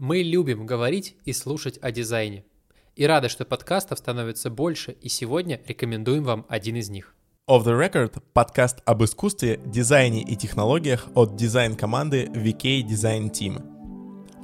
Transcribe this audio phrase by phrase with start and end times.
[0.00, 2.42] Мы любим говорить и слушать о дизайне.
[2.96, 7.14] И рады, что подкастов становится больше, и сегодня рекомендуем вам один из них.
[7.46, 13.62] Off the Record— подкаст об искусстве, дизайне и технологиях от дизайн-команды VK Design Team.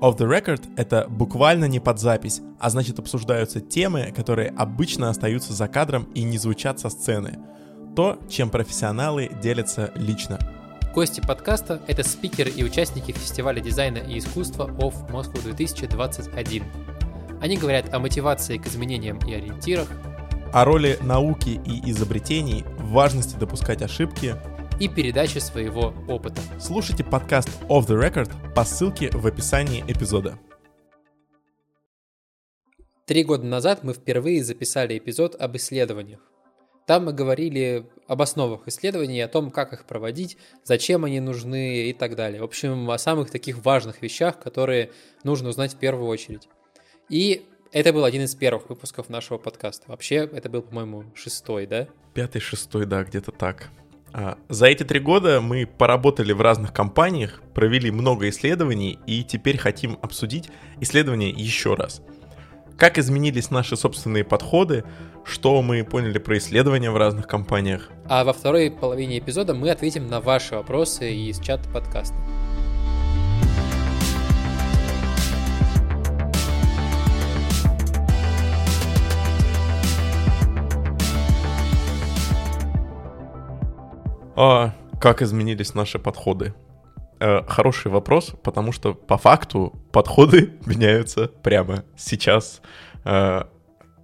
[0.03, 5.55] Off the Record— это буквально не под запись, а значит обсуждаются темы, которые обычно остаются
[5.55, 7.39] за кадром и не звучат со сцены.
[7.97, 10.39] То, чем профессионалы делятся лично—
[10.97, 16.65] Гости подкаста— это спикеры и участники фестиваля дизайна и искусства OFF Moscow 2021.
[17.39, 19.91] Они говорят о мотивации к изменениям и ориентирах,
[20.55, 24.37] о роли науки и изобретений, важности допускать ошибки
[24.81, 26.41] и передаче своего опыта.
[26.59, 30.39] Слушайте подкаст Off the Record по ссылке в описании эпизода.
[33.05, 36.21] Три года назад мы впервые записали эпизод об исследованиях.
[36.87, 41.93] Там мы говорили об основах исследований, о том, как их проводить, зачем они нужны и
[41.93, 42.41] так далее.
[42.41, 44.93] В общем, о самых таких важных вещах, которые
[45.25, 46.49] нужно узнать в первую очередь.
[47.09, 49.87] И это был один из первых выпусков нашего подкаста.
[49.89, 51.89] Вообще, это был, по-моему, шестой, да?
[52.15, 53.69] Пятый, шестой, да, где-то так.
[54.13, 59.59] А, за эти три года мы поработали в разных компаниях, провели много исследований и теперь
[59.59, 62.01] хотим обсудить исследования еще раз–
[62.77, 64.85] как изменились наши собственные подходы,
[65.27, 67.91] что мы поняли про исследования в разных компаниях.
[68.09, 72.17] А во второй половине эпизода мы ответим на ваши вопросы из чата подкаста.
[84.39, 86.55] А как изменились наши подходы?
[87.19, 92.61] Э, хороший вопрос, потому что по факту подходы меняются прямо сейчас.
[93.05, 93.45] Э,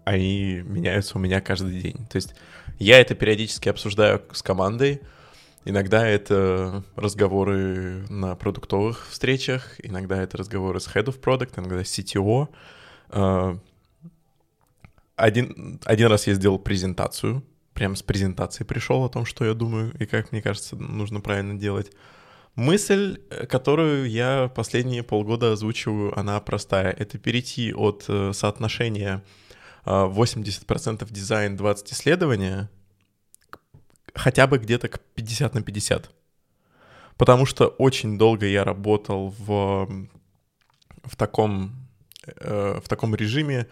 [0.05, 2.07] они меняются у меня каждый день.
[2.11, 2.35] То есть
[2.79, 5.01] я это периодически обсуждаю с командой.
[5.65, 11.99] Иногда это разговоры на продуктовых встречах, иногда это разговоры с Head of Product, иногда с
[11.99, 12.49] CTO.
[13.11, 13.57] Э,
[15.15, 17.45] один, один раз я сделал презентацию,
[17.75, 21.55] прям с презентацией пришел о том, что я думаю и как мне кажется нужно правильно
[21.55, 21.93] делать.
[22.55, 26.91] Мысль, которую я последние полгода озвучиваю, она простая.
[26.91, 29.23] Это перейти от э, соотношения
[29.85, 32.71] 80% э, дизайн, 20 исследования
[34.15, 36.11] хотя бы где-то к 50 на 50.
[37.17, 39.89] Потому что очень долго я работал в,
[41.05, 41.89] в, таком,
[42.27, 43.69] в таком режиме,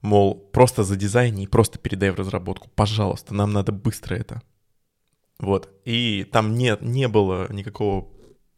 [0.00, 2.68] мол, просто за дизайн и просто передай в разработку.
[2.74, 4.42] Пожалуйста, нам надо быстро это.
[5.38, 5.70] Вот.
[5.84, 8.08] И там нет, не было никакого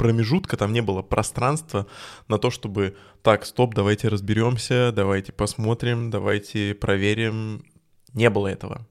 [0.00, 1.86] промежутка, там не было пространства
[2.26, 7.66] на то, чтобы так, стоп, давайте разберемся, давайте посмотрим, давайте проверим.
[8.14, 8.88] Не было этого.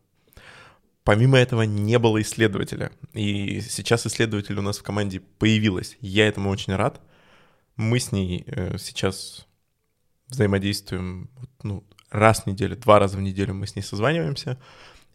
[1.03, 2.91] Помимо этого не было исследователя.
[3.13, 5.97] И сейчас исследователь у нас в команде появилась.
[5.99, 7.01] Я этому очень рад.
[7.75, 9.47] Мы с ней э, сейчас
[10.27, 11.31] взаимодействуем
[11.63, 14.59] ну, раз в неделю, два раза в неделю мы с ней созваниваемся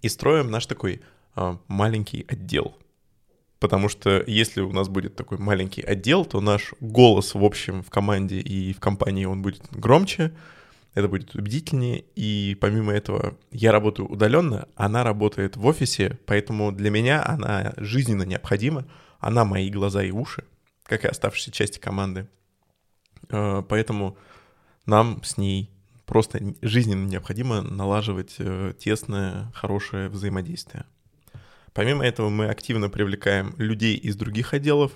[0.03, 1.03] и строим наш такой
[1.37, 2.77] э, маленький отдел
[3.61, 7.91] потому что если у нас будет такой маленький отдел, то наш голос в общем в
[7.91, 10.33] команде и в компании, он будет громче,
[10.95, 16.91] это будет убедительнее, и помимо этого я работаю удаленно, она работает в офисе, поэтому для
[16.91, 18.87] меня она жизненно необходима,
[19.19, 20.45] она мои глаза и уши,
[20.85, 22.29] как и оставшиеся части команды.
[23.31, 24.17] Э, поэтому
[24.87, 25.71] нам с ней
[26.07, 30.85] просто жизненно необходимо налаживать э, тесное, хорошее взаимодействие.
[31.75, 34.93] Помимо этого мы активно привлекаем людей из других отделов.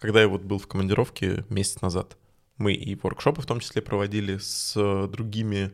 [0.00, 2.18] Когда я вот был в командировке месяц назад,
[2.58, 4.74] мы и воркшопы в том числе проводили с
[5.06, 5.72] другими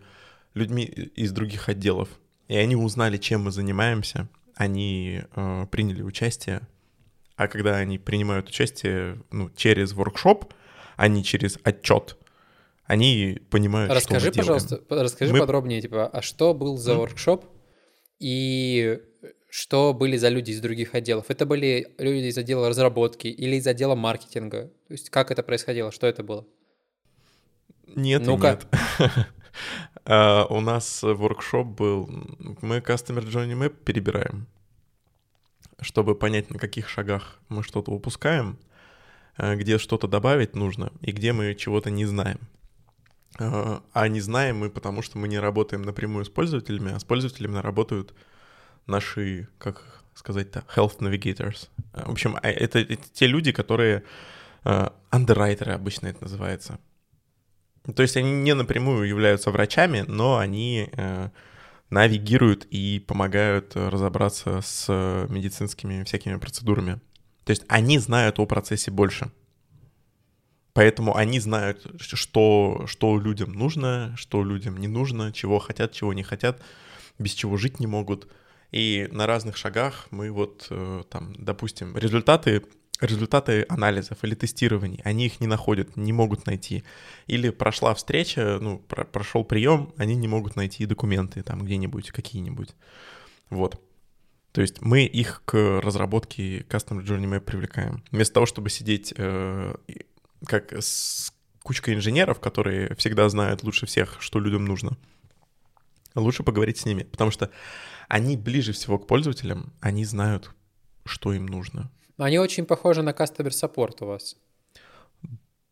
[0.52, 2.08] людьми из других отделов.
[2.48, 6.60] И они узнали, чем мы занимаемся, они э, приняли участие.
[7.36, 10.52] А когда они принимают участие ну, через воркшоп,
[10.96, 12.18] а не через отчет,
[12.84, 14.54] они понимают, расскажи, что мы делаем.
[14.56, 15.38] Расскажи, пожалуйста, расскажи мы...
[15.40, 17.46] подробнее, типа, а что был за воркшоп
[18.18, 19.00] и
[19.54, 21.26] что были за люди из других отделов?
[21.28, 24.68] Это были люди из отдела разработки или из отдела маркетинга?
[24.88, 25.92] То есть как это происходило?
[25.92, 26.46] Что это было?
[27.86, 28.66] Нет ну нет.
[30.06, 32.08] uh, у нас воркшоп был,
[32.62, 34.46] мы Customer Journey Map перебираем,
[35.82, 38.58] чтобы понять, на каких шагах мы что-то упускаем,
[39.36, 42.40] uh, где что-то добавить нужно и где мы чего-то не знаем.
[43.38, 47.04] Uh, а не знаем мы, потому что мы не работаем напрямую с пользователями, а с
[47.04, 48.14] пользователями работают
[48.86, 51.68] наши, как сказать-то, health navigators.
[51.92, 54.04] В общем, а, это, это те люди, которые
[55.10, 56.78] андеррайтеры обычно это называется.
[57.96, 61.30] То есть они не напрямую являются врачами, но они э,
[61.90, 67.00] навигируют и помогают разобраться с медицинскими всякими процедурами.
[67.44, 69.32] То есть они знают о процессе больше.
[70.74, 76.22] Поэтому они знают, что, что людям нужно, что людям не нужно, чего хотят, чего не
[76.22, 76.62] хотят,
[77.18, 78.32] без чего жить не могут.
[78.72, 82.62] И на разных шагах мы вот э, там, допустим, результаты
[83.00, 86.84] результаты анализов или тестирований, они их не находят, не могут найти.
[87.26, 92.70] Или прошла встреча, ну, про прошел прием, они не могут найти документы там где-нибудь, какие-нибудь.
[93.50, 93.80] Вот.
[94.52, 98.04] То есть мы их к разработке Custom Journey Map привлекаем.
[98.12, 99.74] Вместо того, чтобы сидеть э,
[100.46, 101.32] как с
[101.62, 104.96] кучкой инженеров, которые всегда знают лучше всех, что людям нужно,
[106.14, 107.50] лучше поговорить с ними, потому что
[108.08, 110.50] они ближе всего к пользователям, они знают,
[111.04, 111.90] что им нужно.
[112.16, 114.36] Они очень похожи на Customer Support у вас.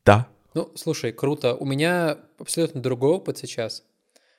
[0.05, 0.29] Да.
[0.55, 1.55] Ну, слушай, круто.
[1.55, 3.85] У меня абсолютно другой опыт сейчас,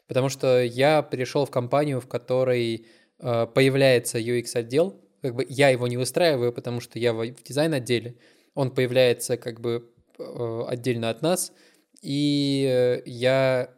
[0.08, 2.88] потому что я пришел в компанию, в которой
[3.20, 5.00] э, появляется UX-отдел.
[5.22, 8.18] Как бы я его не выстраиваю, потому что я в, в дизайн-отделе.
[8.56, 11.54] Он появляется как бы э, отдельно от нас,
[12.02, 13.70] и э, я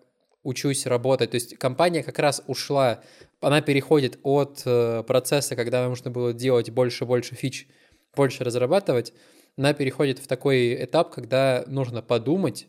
[0.43, 1.31] учусь работать.
[1.31, 3.03] То есть компания как раз ушла,
[3.43, 7.67] она переходит от э, процесса, когда нужно было делать больше-больше фич,
[8.15, 9.13] больше разрабатывать,
[9.57, 12.67] она переходит в такой этап, когда нужно подумать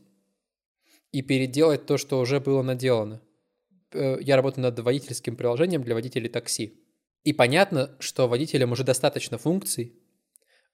[1.12, 3.22] и переделать то, что уже было наделано.
[3.92, 6.80] Э, я работаю над водительским приложением для водителей такси.
[7.22, 9.98] И понятно, что водителям уже достаточно функций,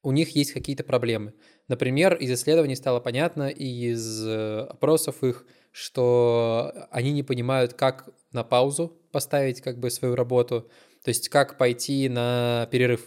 [0.03, 1.35] у них есть какие-то проблемы.
[1.69, 8.09] Например, из исследований стало понятно и из э, опросов их, что они не понимают, как
[8.33, 10.71] на паузу поставить как бы свою работу,
[11.05, 13.03] то есть как пойти на перерыв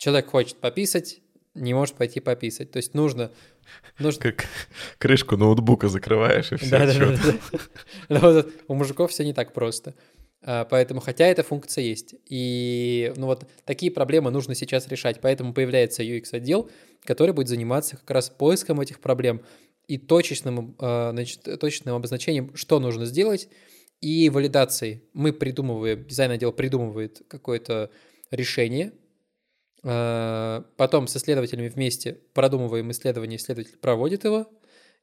[0.00, 1.20] Человек хочет пописать,
[1.54, 2.70] не может пойти пописать.
[2.70, 3.30] То есть нужно...
[3.98, 4.22] нужно...
[4.22, 4.46] Как
[4.96, 6.70] крышку ноутбука закрываешь и все.
[8.08, 9.94] Да, да, да, У мужиков все не так просто.
[10.42, 12.14] А, поэтому, хотя эта функция есть.
[12.30, 15.20] И ну вот такие проблемы нужно сейчас решать.
[15.20, 16.70] Поэтому появляется UX-отдел,
[17.04, 19.42] который будет заниматься как раз поиском этих проблем
[19.90, 23.48] и точечным, а, значит, точечным обозначением, что нужно сделать,
[24.00, 25.02] и валидацией.
[25.12, 27.90] Мы придумываем, дизайн-отдел придумывает какое-то
[28.30, 28.92] решение,
[29.82, 34.50] Э, потом с исследователями вместе продумываем исследование, исследователь проводит его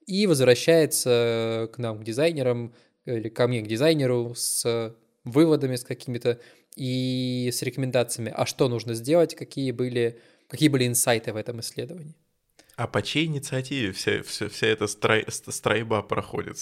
[0.05, 2.73] и возвращается к нам, к дизайнерам,
[3.05, 6.39] или ко мне, к дизайнеру, с выводами, с какими-то
[6.75, 12.15] и с рекомендациями, а что нужно сделать, какие были, какие были инсайты в этом исследовании.
[12.77, 16.57] А по чьей инициативе вся, вся, вся эта строй, стройба проходит,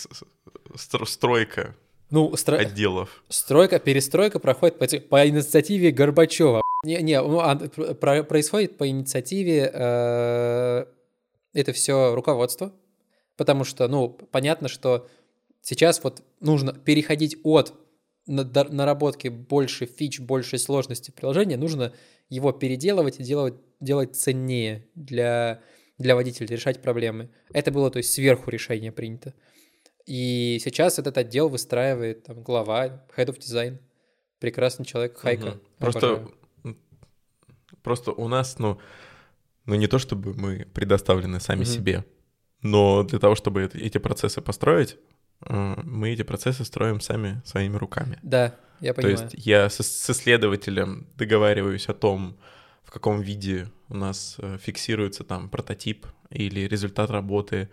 [0.76, 1.76] стройка
[2.10, 2.58] ну, стро...
[2.58, 3.24] отделов?
[3.28, 6.62] Стройка, перестройка проходит по, по инициативе Горбачева.
[6.86, 10.86] Не, не, ну, а, про, происходит по инициативе э,
[11.54, 12.72] это все руководство,
[13.36, 15.10] потому что, ну, понятно, что
[15.62, 17.74] сейчас вот нужно переходить от
[18.28, 21.92] наработки больше фич, больше сложности приложения, нужно
[22.30, 25.62] его переделывать и делать, делать ценнее для,
[25.98, 27.30] для водителя, решать проблемы.
[27.54, 29.34] Это было, то есть, сверху решение принято.
[30.06, 33.80] И сейчас этот отдел выстраивает там глава, head of design,
[34.40, 35.48] прекрасный человек, Хайка.
[35.48, 35.60] Угу.
[35.80, 36.28] Просто
[37.86, 38.80] Просто у нас, ну,
[39.66, 41.66] ну не то чтобы мы предоставлены сами mm-hmm.
[41.66, 42.06] себе,
[42.64, 44.98] но для того, чтобы эти процессы построить,
[45.48, 48.18] э, мы эти процессы строим сами своими руками.
[48.24, 49.18] Да, я понимаю.
[49.18, 52.40] То есть я с, с исследователем договариваюсь о том,
[52.84, 57.70] в каком виде у нас э, фиксируется там прототип или результат работы,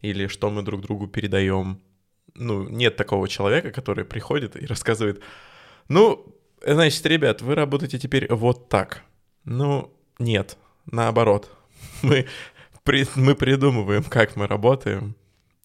[0.00, 1.80] или что мы друг другу передаем.
[2.34, 5.20] Ну, нет такого человека, который приходит и рассказывает,
[5.88, 6.26] ну,
[6.64, 9.02] значит, ребят, вы работаете теперь вот так.
[9.44, 11.50] Ну, нет, наоборот.
[12.02, 12.26] Мы,
[12.82, 15.14] при, мы придумываем, как мы работаем,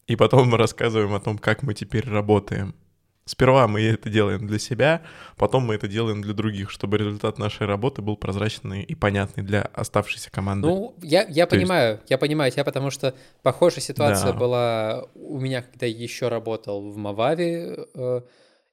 [0.06, 2.74] и потом мы рассказываем о том, как мы теперь работаем.
[3.26, 5.02] Сперва мы это делаем для себя,
[5.36, 9.62] потом мы это делаем для других, чтобы результат нашей работы был прозрачный и понятный для
[9.62, 10.68] оставшейся команды.
[10.68, 12.10] Ну, я, я понимаю, есть...
[12.10, 14.38] я понимаю тебя, потому что похожая ситуация да.
[14.38, 17.86] была у меня, когда я еще работал в Мававе.
[17.94, 18.20] Э,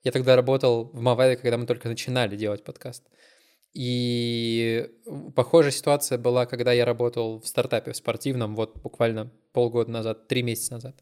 [0.04, 3.04] я тогда работал в Мававе, когда мы только начинали делать подкаст.
[3.74, 4.90] И
[5.34, 10.44] похожая ситуация была, когда я работал в стартапе, в спортивном, вот буквально полгода назад, три
[10.44, 10.96] месяца назад.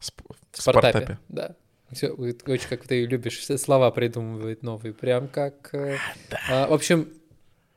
[0.00, 0.22] Сп-
[0.52, 0.90] в стартапе?
[0.90, 1.18] стартапе.
[1.28, 1.56] Да.
[1.92, 5.70] Все, очень как ты любишь слова придумывать новые, прям как...
[5.74, 5.96] Э,
[6.30, 6.38] да.
[6.48, 7.08] а, в общем,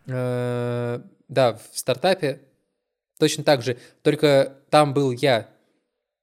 [0.05, 2.41] э, да, в стартапе
[3.17, 5.49] точно так же, только там был я,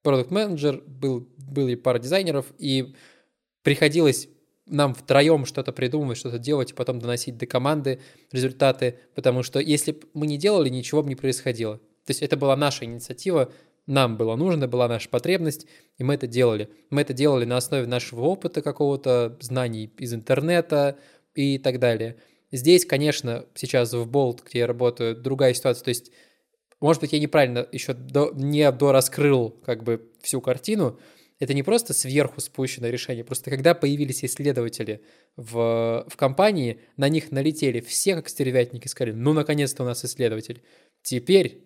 [0.02, 2.94] продукт менеджер был, были пара дизайнеров, и
[3.62, 4.28] приходилось
[4.66, 9.92] нам втроем что-то придумывать, что-то делать и потом доносить до команды результаты, потому что если
[9.92, 11.78] бы мы не делали, ничего бы не происходило.
[11.78, 13.52] То есть это была наша инициатива,
[13.90, 15.66] нам было нужно, была наша потребность,
[15.98, 16.70] и мы это делали.
[16.90, 20.98] Мы это делали на основе нашего опыта какого-то, знаний из интернета
[21.34, 22.16] и так далее.
[22.52, 25.84] Здесь, конечно, сейчас в Bolt, где я работаю, другая ситуация.
[25.84, 26.10] То есть
[26.80, 30.98] может быть, я неправильно еще до, не дораскрыл как бы всю картину,
[31.38, 35.02] это не просто сверху спущенное решение, просто когда появились исследователи
[35.36, 40.62] в, в компании, на них налетели все как стервятники, сказали, ну, наконец-то у нас исследователь.
[41.02, 41.64] Теперь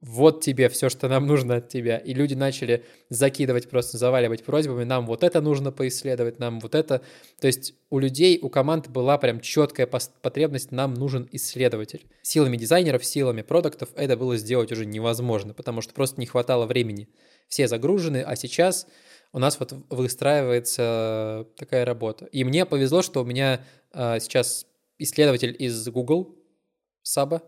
[0.00, 1.98] вот тебе все, что нам нужно от тебя.
[1.98, 7.02] И люди начали закидывать, просто заваливать просьбами, нам вот это нужно поисследовать, нам вот это.
[7.40, 12.06] То есть у людей, у команд была прям четкая потребность, нам нужен исследователь.
[12.22, 17.08] Силами дизайнеров, силами продуктов это было сделать уже невозможно, потому что просто не хватало времени.
[17.48, 18.86] Все загружены, а сейчас
[19.32, 22.26] у нас вот выстраивается такая работа.
[22.26, 24.66] И мне повезло, что у меня э, сейчас
[24.98, 26.36] исследователь из Google,
[27.02, 27.42] Саба,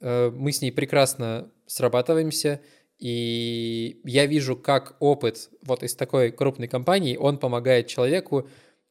[0.00, 2.60] Э, мы с ней прекрасно срабатываемся,
[2.98, 8.48] и я вижу, как опыт вот из такой крупной компании, он помогает человеку,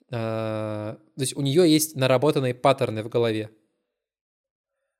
[0.10, 3.50] э, то есть у нее есть наработанные паттерны в голове.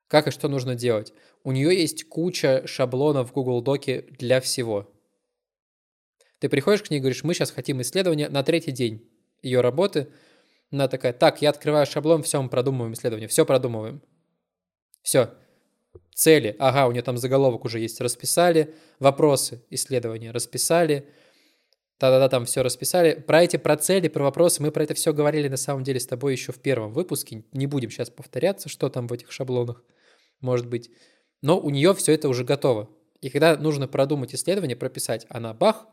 [0.08, 1.14] Как и что нужно делать?
[1.44, 4.92] У нее есть куча шаблонов в Google Доке для всего.
[6.40, 9.08] Ты приходишь к ней и говоришь, мы сейчас хотим исследование на третий день
[9.42, 10.12] ее работы.
[10.72, 14.02] Она такая, так, я открываю шаблон, все, мы продумываем исследование, все продумываем.
[15.02, 15.34] Все,
[16.14, 18.74] Цели, ага, у нее там заголовок уже есть, расписали.
[19.00, 21.08] Вопросы, исследования, расписали.
[22.00, 23.14] Да-да-да, там все расписали.
[23.14, 26.08] Про эти, про цели, про вопросы, мы про это все говорили на самом деле с
[26.08, 27.44] тобой еще в первом выпуске.
[27.52, 29.84] Не будем сейчас повторяться, что там в этих шаблонах
[30.40, 30.90] может быть.
[31.42, 32.90] Но у нее все это уже готово.
[33.22, 35.88] И когда нужно продумать исследование, прописать, она бах,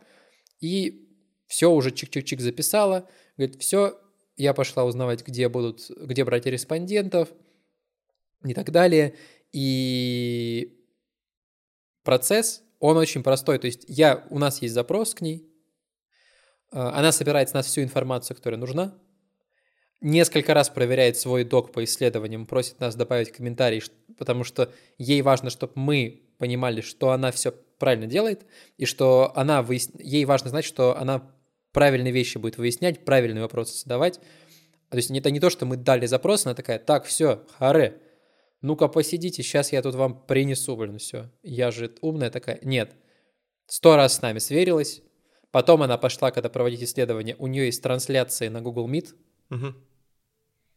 [0.61, 1.09] и
[1.47, 3.09] все уже чик-чик-чик записала.
[3.37, 3.99] Говорит, все,
[4.37, 7.29] я пошла узнавать, где будут, где брать респондентов
[8.45, 9.15] и так далее.
[9.57, 10.85] И
[12.05, 13.59] процесс, он очень простой.
[13.59, 15.51] То есть я, у нас есть запрос к ней,
[16.71, 18.99] а, она собирает с нас всю информацию, которая нужна,
[20.03, 23.83] несколько раз проверяет свой док по исследованиям, просит нас добавить комментарий,
[24.19, 28.45] потому что ей важно, чтобы мы понимали, что она все правильно делает,
[28.77, 29.89] и что она выяс...
[29.99, 31.35] ей важно знать, что она
[31.73, 34.21] правильные вещи будет выяснять, правильные вопросы задавать.
[34.91, 38.03] То есть это не то, что мы дали запрос, она такая, так, все, харе,
[38.63, 41.31] ну-ка посидите, сейчас я тут вам принесу, блин, все.
[41.43, 42.59] Я же умная такая.
[42.63, 42.95] Нет.
[43.67, 45.03] Сто раз с нами сверилась.
[45.51, 49.15] Потом она пошла, когда проводить исследование, у нее есть трансляции на Google Meet.
[49.51, 49.73] Угу.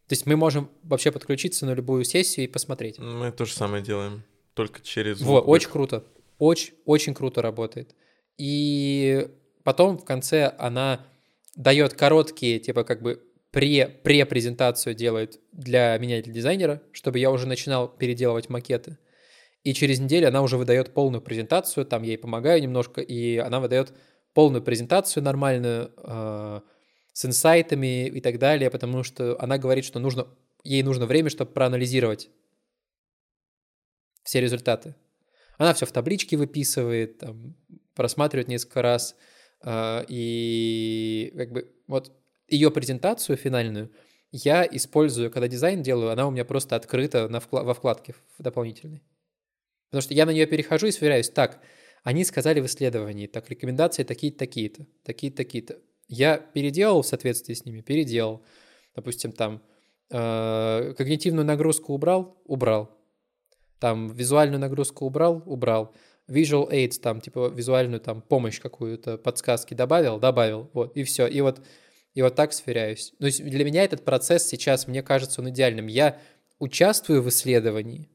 [0.10, 2.98] То есть мы можем вообще подключиться на любую сессию и посмотреть.
[2.98, 5.22] Мы то же самое делаем, только через...
[5.22, 6.04] Вот, очень круто.
[6.38, 7.96] Очень, очень круто работает.
[8.38, 9.30] И
[9.64, 11.06] потом в конце она
[11.56, 17.48] дает короткие, типа как бы пре, пре-презентацию делает для меня, для дизайнера, чтобы я уже
[17.48, 18.98] начинал переделывать макеты.
[19.64, 23.60] И через неделю она уже выдает полную презентацию, там я ей помогаю немножко, и она
[23.60, 23.94] выдает
[24.34, 26.62] полную презентацию нормальную, э,
[27.14, 30.28] с инсайтами и так далее, потому что она говорит, что нужно,
[30.64, 32.30] ей нужно время, чтобы проанализировать
[34.24, 34.96] все результаты.
[35.58, 37.56] Она все в табличке выписывает, там,
[37.96, 39.16] просматривает несколько раз,
[39.64, 42.19] э, и как бы вот
[42.50, 43.92] ее презентацию финальную
[44.32, 49.04] я использую, когда дизайн делаю, она у меня просто открыта на вкла- во вкладке дополнительной.
[49.90, 51.30] Потому что я на нее перехожу и сверяюсь.
[51.30, 51.62] Так,
[52.04, 55.80] они сказали в исследовании, так, рекомендации такие-то, такие-то, такие-то, такие-то.
[56.08, 58.44] Я переделал в соответствии с ними, переделал.
[58.96, 59.64] Допустим, там
[60.12, 62.96] э, когнитивную нагрузку убрал, убрал.
[63.80, 65.96] Там визуальную нагрузку убрал, убрал.
[66.28, 70.70] Visual aids, там, типа, визуальную там помощь какую-то, подсказки добавил, добавил.
[70.74, 71.26] Вот, и все.
[71.26, 71.62] И вот
[72.14, 73.14] и вот так сверяюсь.
[73.20, 75.88] Есть для меня этот процесс сейчас, мне кажется, он идеальным.
[75.88, 76.20] Я
[76.60, 78.10] участвую в исследовании,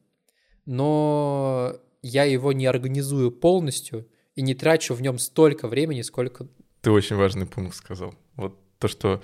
[0.67, 6.49] но я его не организую полностью и не трачу в нем столько времени, сколько...
[6.81, 8.15] Ты очень важный пункт сказал.
[8.37, 9.23] Вот то, что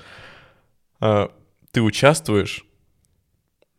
[1.00, 1.28] э,
[1.72, 2.64] ты участвуешь,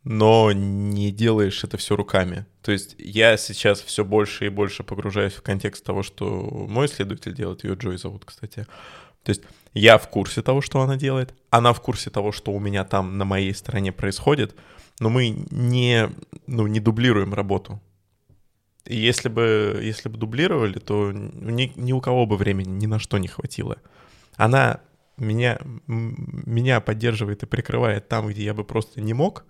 [0.04, 2.46] но не делаешь это все руками.
[2.62, 7.34] То есть я сейчас все больше и больше погружаюсь в контекст того, что мой исследователь
[7.34, 8.68] делает, ее Джой зовут, кстати.
[9.24, 9.42] То есть
[9.74, 13.18] я в курсе того, что она делает, она в курсе того, что у меня там
[13.18, 14.56] на моей стороне происходит,
[15.00, 16.10] но мы не,
[16.48, 17.82] ну, не дублируем работу.
[18.86, 23.00] И если бы, если бы дублировали, то ни, ни у кого бы времени ни на
[23.00, 23.78] что не хватило.
[24.36, 24.82] Она
[25.18, 29.46] меня, меня поддерживает и прикрывает там, где я бы просто не мог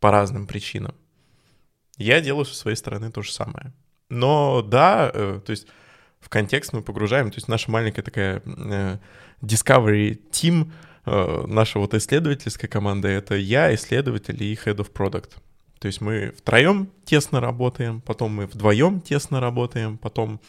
[0.00, 0.94] по разным причинам.
[1.96, 3.72] Я делаю со своей стороны то же самое.
[4.08, 5.66] Но да, э, то есть
[6.20, 7.30] в контекст мы погружаем.
[7.30, 8.98] То есть наша маленькая такая э,
[9.40, 10.72] Discovery Team,
[11.06, 15.30] э, наша вот исследовательская команда, это я, исследователь и Head of Product.
[15.78, 20.40] То есть мы втроем тесно работаем, потом мы вдвоем тесно работаем, потом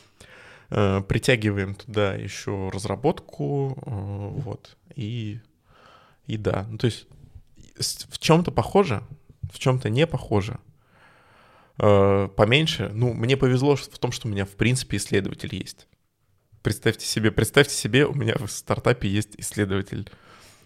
[0.69, 5.39] э, притягиваем туда еще разработку, э, вот, и,
[6.25, 6.65] и да.
[6.69, 7.07] Ну, то есть
[8.09, 9.03] в чем-то похоже,
[9.51, 10.59] в чем-то не похоже.
[11.79, 12.89] Э, поменьше.
[12.93, 15.87] Ну, мне повезло в том, что у меня, в принципе, исследователь есть.
[16.61, 20.09] Представьте себе, представьте себе, у меня в стартапе есть исследователь.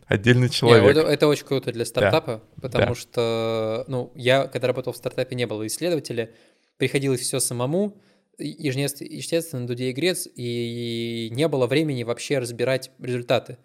[0.05, 0.83] Отдельный человек.
[0.83, 2.61] Не, это, это очень круто для стартапа, да.
[2.61, 2.95] потому да.
[2.95, 6.31] что, ну, я, когда работал в стартапе, не было исследователя,
[6.77, 8.01] приходилось все самому,
[8.37, 13.57] естественно, Дуде и Грец, и не было времени вообще разбирать результаты.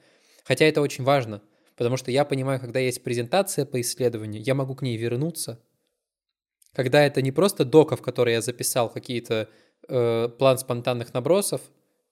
[0.44, 1.42] Хотя это очень важно,
[1.76, 5.60] потому что я понимаю, когда есть презентация по исследованию, я могу к ней вернуться.
[6.78, 9.48] Когда это не просто дока, в которой я записал какие-то
[9.88, 11.60] э, план спонтанных набросов,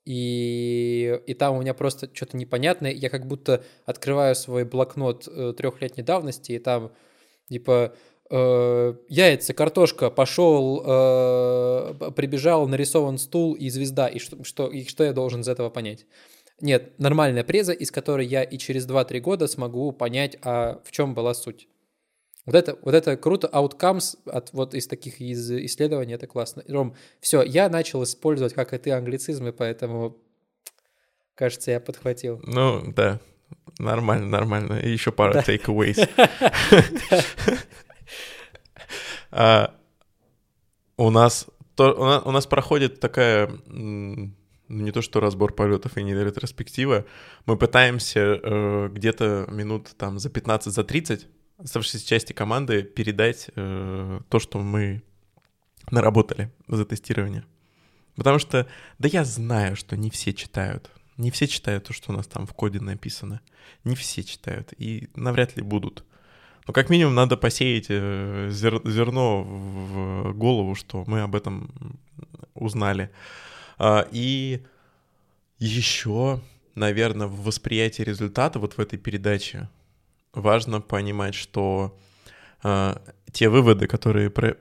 [0.05, 5.55] и, и там у меня просто что-то непонятное, я как будто открываю свой блокнот э,
[5.57, 6.91] трехлетней давности, и там
[7.49, 7.95] типа
[8.29, 15.05] э, яйца, картошка, пошел, э, прибежал, нарисован стул и звезда, и что, что, и что
[15.05, 16.07] я должен из этого понять?
[16.61, 21.15] Нет, нормальная преза, из которой я и через 2-3 года смогу понять, а в чем
[21.15, 21.69] была суть.
[22.47, 26.63] Вот это, вот это круто, outcomes от вот из таких из исследований, это классно.
[26.69, 30.17] Ром, все, я начал использовать, как и ты, англицизмы, поэтому,
[31.35, 32.41] кажется, я подхватил.
[32.45, 33.21] Ну, да,
[33.81, 34.79] нормально, нормально.
[34.79, 35.43] И еще пара да.
[35.43, 36.09] takeaways.
[39.33, 39.75] А,
[40.97, 47.05] у нас у нас проходит такая не то что разбор полетов и не ретроспектива,
[47.45, 51.27] мы пытаемся э, где-то минут там за 15, за 30
[51.59, 55.03] оставшейся части команды передать э, то, что мы
[55.91, 57.45] наработали за тестирование.
[58.17, 58.67] Потому что,
[58.99, 60.91] да я знаю, что не все читают.
[61.17, 63.41] Не все читают то, что у нас там в коде написано.
[63.85, 66.05] Не все читают и навряд ли будут.
[66.67, 71.99] Но как минимум надо посеять э, зер, зерно в голову, что мы об этом
[72.55, 73.11] узнали.
[73.79, 74.65] А, и
[75.59, 76.41] еще,
[76.75, 79.69] наверное, в восприятии результата вот в этой передаче
[80.37, 81.99] важно понимать, что
[82.63, 82.95] э,
[83.33, 84.57] те выводы, которые про...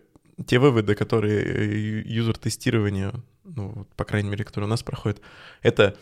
[0.47, 3.13] те выводы, которые э, юзер тестирования,
[3.43, 5.21] ну, по крайней мере, которые у нас проходят,
[5.61, 5.95] это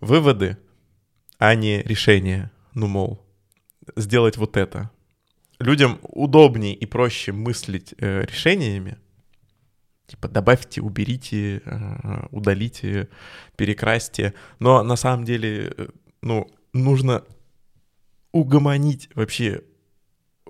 [0.00, 0.56] выводы,
[1.38, 2.50] а не решения.
[2.74, 3.24] Ну, мол,
[3.96, 4.90] сделать вот это.
[5.58, 8.96] Людям удобнее и проще мыслить э, решениями,
[10.06, 13.08] типа добавьте, уберите, э, удалите,
[13.56, 14.34] перекрасьте.
[14.58, 15.88] Но на самом деле, э,
[16.22, 17.24] ну, нужно
[18.32, 19.62] угомонить вообще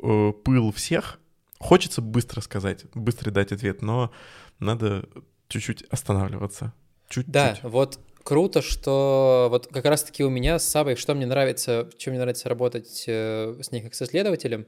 [0.02, 1.20] э, пыл всех.
[1.58, 4.10] Хочется быстро сказать, быстро дать ответ, но
[4.58, 5.08] надо
[5.48, 6.72] чуть-чуть останавливаться.
[7.08, 7.30] Чуть-чуть.
[7.30, 12.12] Да, вот круто, что вот как раз-таки у меня с Сабой, что мне нравится, чем
[12.12, 14.66] мне нравится работать э, с ней как с исследователем,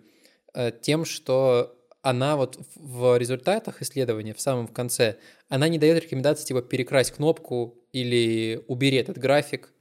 [0.55, 6.47] э, тем, что она вот в результатах исследования, в самом конце, она не дает рекомендации
[6.47, 9.73] типа перекрась кнопку или убери этот график,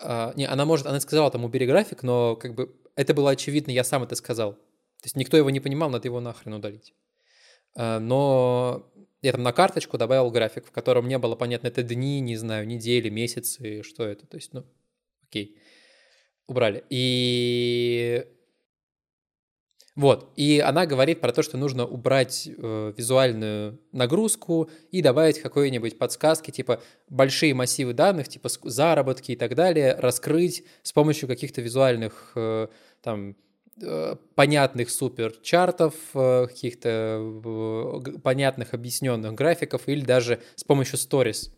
[0.00, 3.70] а, не, она может, она сказала там убери график, но как бы это было очевидно,
[3.70, 4.54] я сам это сказал.
[4.54, 6.94] То есть никто его не понимал, надо его нахрен удалить.
[7.76, 8.90] А, но
[9.22, 12.66] я там на карточку добавил график, в котором не было понятно, это дни, не знаю,
[12.66, 14.26] недели, месяцы, что это.
[14.26, 14.64] То есть, ну,
[15.22, 15.58] окей.
[16.46, 16.84] Убрали.
[16.90, 18.26] И
[19.96, 25.98] вот, и она говорит про то, что нужно убрать э, визуальную нагрузку и добавить какой-нибудь
[25.98, 32.32] подсказки, типа большие массивы данных, типа заработки и так далее, раскрыть с помощью каких-то визуальных,
[32.34, 32.66] э,
[33.02, 33.36] там,
[33.80, 41.52] э, понятных супер-чартов, э, каких-то э, понятных объясненных графиков или даже с помощью stories.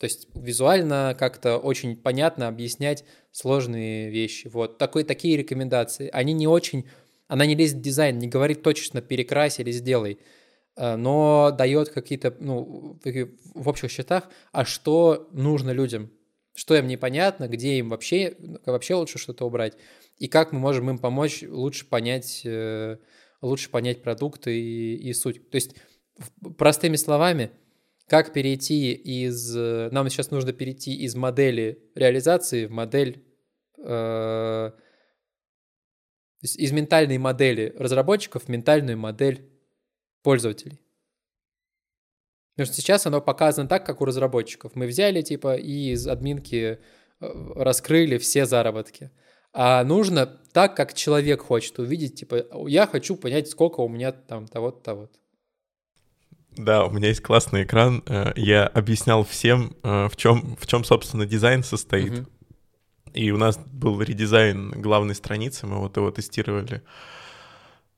[0.00, 4.46] То есть визуально как-то очень понятно объяснять сложные вещи.
[4.46, 6.08] Вот такой, такие рекомендации.
[6.12, 6.86] Они не очень
[7.28, 10.18] она не лезет в дизайн, не говорит точно перекрась или сделай,
[10.76, 12.98] э, но дает какие-то, ну,
[13.54, 16.10] в общих счетах, а что нужно людям,
[16.54, 18.36] что им непонятно, где им вообще,
[18.66, 19.74] вообще лучше что-то убрать,
[20.16, 22.96] и как мы можем им помочь лучше понять, э,
[23.42, 25.48] лучше понять продукты и, и суть.
[25.50, 25.76] То есть,
[26.56, 27.50] простыми словами,
[28.08, 29.54] как перейти из...
[29.54, 33.22] Нам сейчас нужно перейти из модели реализации в модель
[33.78, 34.72] э,
[36.40, 39.50] то есть из ментальной модели разработчиков в ментальную модель
[40.22, 40.80] пользователей.
[42.54, 44.72] Потому что сейчас оно показано так, как у разработчиков.
[44.74, 46.78] Мы взяли, типа, и из админки
[47.20, 49.10] э, раскрыли все заработки.
[49.52, 54.46] А нужно так, как человек хочет увидеть, типа, я хочу понять, сколько у меня там
[54.46, 55.18] того-то, того-то.
[56.56, 58.02] Да, у меня есть классный экран.
[58.06, 62.20] Э, я объяснял всем, э, в чем, в чем собственно, дизайн состоит.
[62.20, 62.28] Угу.
[63.14, 66.82] И у нас был редизайн главной страницы, мы вот его тестировали.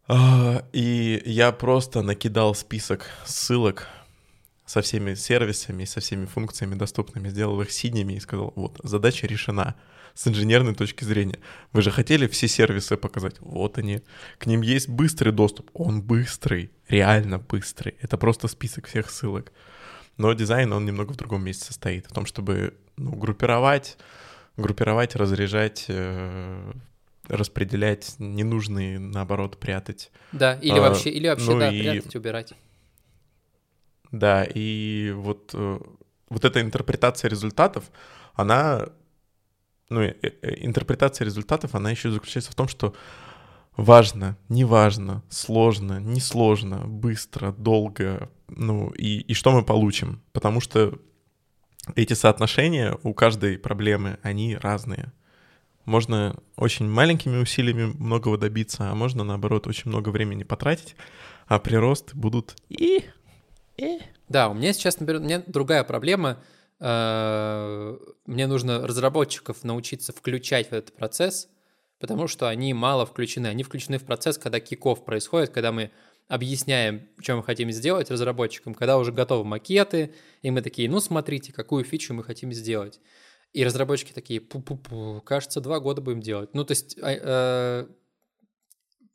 [0.08, 3.86] А, и я просто накидал список ссылок
[4.66, 9.74] со всеми сервисами, со всеми функциями доступными, сделал их синими и сказал, вот, задача решена
[10.14, 11.38] с инженерной точки зрения.
[11.72, 13.36] Вы же хотели все сервисы показать?
[13.40, 14.02] Вот они.
[14.38, 15.70] К ним есть быстрый доступ.
[15.72, 17.96] Он быстрый, реально быстрый.
[18.00, 19.52] Это просто список всех ссылок.
[20.16, 22.06] Но дизайн, он немного в другом месте состоит.
[22.06, 23.96] В том, чтобы ну, группировать,
[24.60, 26.72] группировать, разряжать, э,
[27.28, 30.10] распределять ненужные, наоборот, прятать.
[30.32, 31.80] Да, или а, вообще, или вообще, ну да, и...
[31.82, 32.54] прятать, убирать.
[34.12, 35.78] Да, и вот, э,
[36.28, 37.90] вот эта интерпретация результатов,
[38.34, 38.88] она,
[39.88, 42.94] ну, э, интерпретация результатов, она еще заключается в том, что
[43.76, 50.22] важно, неважно, сложно, несложно, быстро, долго, ну, и, и что мы получим.
[50.32, 50.98] Потому что
[51.94, 55.12] эти соотношения у каждой проблемы, они разные.
[55.84, 60.94] Можно очень маленькими усилиями многого добиться, а можно, наоборот, очень много времени потратить,
[61.46, 63.04] а приросты будут и
[64.30, 66.38] да, у меня сейчас, например, у меня другая проблема.
[66.78, 71.48] Э, мне нужно разработчиков научиться включать в этот процесс,
[71.98, 73.48] потому что они мало включены.
[73.48, 75.90] Они включены в процесс, когда киков происходит, когда мы
[76.30, 81.52] объясняем, что мы хотим сделать разработчикам, когда уже готовы макеты, и мы такие, ну смотрите,
[81.52, 83.00] какую фичу мы хотим сделать.
[83.52, 86.54] И разработчики такие, пу-пу-пу, кажется, два года будем делать.
[86.54, 87.86] Ну, то есть, э, э,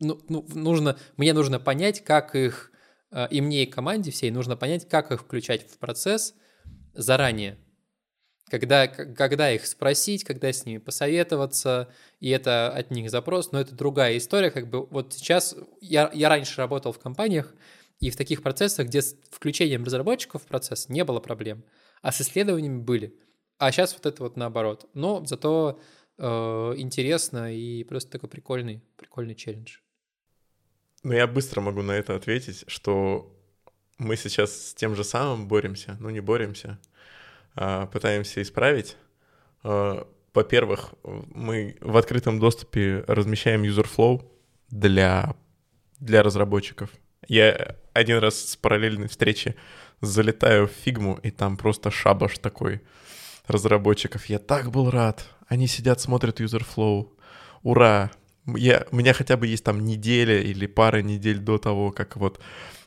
[0.02, 2.72] ну, ну, нужно, мне нужно понять, как их
[3.16, 6.36] Э, и мне, и команде всей нужно понять, как их включать в процесс
[6.94, 7.58] заранее.
[8.50, 13.74] Когда, когда их спросить, когда с ними посоветоваться, и это от них запрос, но это
[13.74, 14.52] другая история.
[14.52, 17.54] Как бы вот сейчас я, я раньше работал в компаниях,
[18.00, 21.64] и в таких процессах, где с включением разработчиков в процесс не было проблем,
[22.02, 23.18] а с исследованиями были.
[23.58, 24.90] А сейчас вот это вот наоборот.
[24.94, 25.80] Но зато
[26.18, 26.26] э,
[26.78, 29.78] интересно и просто такой прикольный, прикольный челлендж.
[31.04, 33.32] Ну, я быстро могу на это ответить, что
[33.98, 36.80] мы сейчас с тем же самым боремся, ну, не боремся,
[37.56, 38.98] пытаемся исправить.
[39.64, 44.26] А, во-первых, мы в открытом доступе размещаем user flow
[44.70, 45.36] для,
[46.00, 46.90] для разработчиков.
[47.28, 49.56] Я один раз с параллельной встречи
[50.02, 52.82] залетаю в фигму, и там просто шабаш такой
[53.48, 54.26] разработчиков.
[54.26, 55.26] Я так был рад.
[55.48, 57.10] Они сидят, смотрят user flow.
[57.64, 58.12] Ура!
[58.48, 62.40] я, у меня хотя бы есть там неделя или пара недель до того, как вот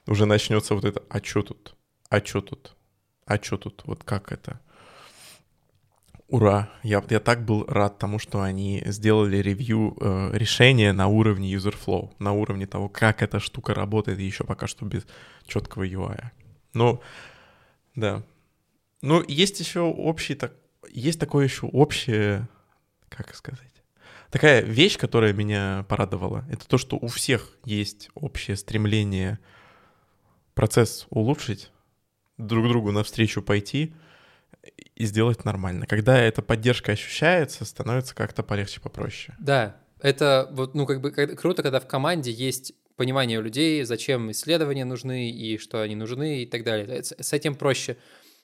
[0.07, 1.75] уже начнется вот это, а что тут,
[2.09, 2.77] а что тут,
[3.29, 4.61] а что тут, вот как это.
[6.29, 6.71] Ура!
[6.83, 11.75] Я, я так был рад тому, что они сделали ревью э, решения на уровне user
[11.75, 15.07] flow, на уровне того, как эта штука работает, и еще пока что без
[15.47, 16.23] четкого UI.
[16.73, 17.01] Ну,
[17.95, 18.23] да.
[19.03, 20.55] Ну, есть еще общий, так,
[20.91, 22.49] есть такое еще общее,
[23.09, 23.61] как сказать,
[24.31, 29.39] Такая вещь, которая меня порадовала, это то, что у всех есть общее стремление
[30.53, 31.71] процесс улучшить,
[32.39, 33.93] друг другу навстречу пойти
[34.95, 35.87] и сделать нормально.
[35.87, 39.37] Когда эта поддержка ощущается, становится как-то полегче, попроще.
[39.39, 44.31] Да, это вот, ну, как бы круто, когда в команде есть понимание у людей, зачем
[44.31, 47.03] исследования нужны и что они нужны и так далее.
[47.03, 47.97] С этим проще.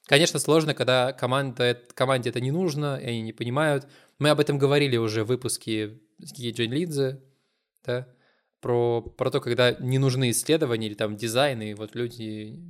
[0.07, 3.89] Конечно, сложно, когда команда, команде это не нужно, и они не понимают.
[4.19, 7.21] Мы об этом говорили уже в выпуске с Джейн Лидзе,
[7.85, 8.07] да,
[8.61, 12.61] про, про то, когда не нужны исследования или там дизайн, и вот люди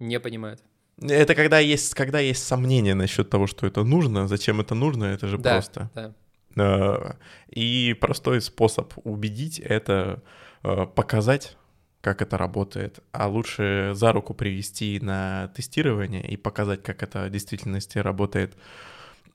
[0.00, 0.60] не понимают.
[1.00, 5.28] Это когда есть, когда есть сомнения насчет того, что это нужно, зачем это нужно, это
[5.28, 5.90] же да, просто.
[5.94, 6.14] Да.
[6.58, 7.16] А,
[7.48, 10.22] и простой способ убедить— это
[10.62, 11.56] а, показать
[12.00, 17.30] как это работает, а лучше за руку привести на тестирование и показать, как это в
[17.30, 18.56] действительности работает.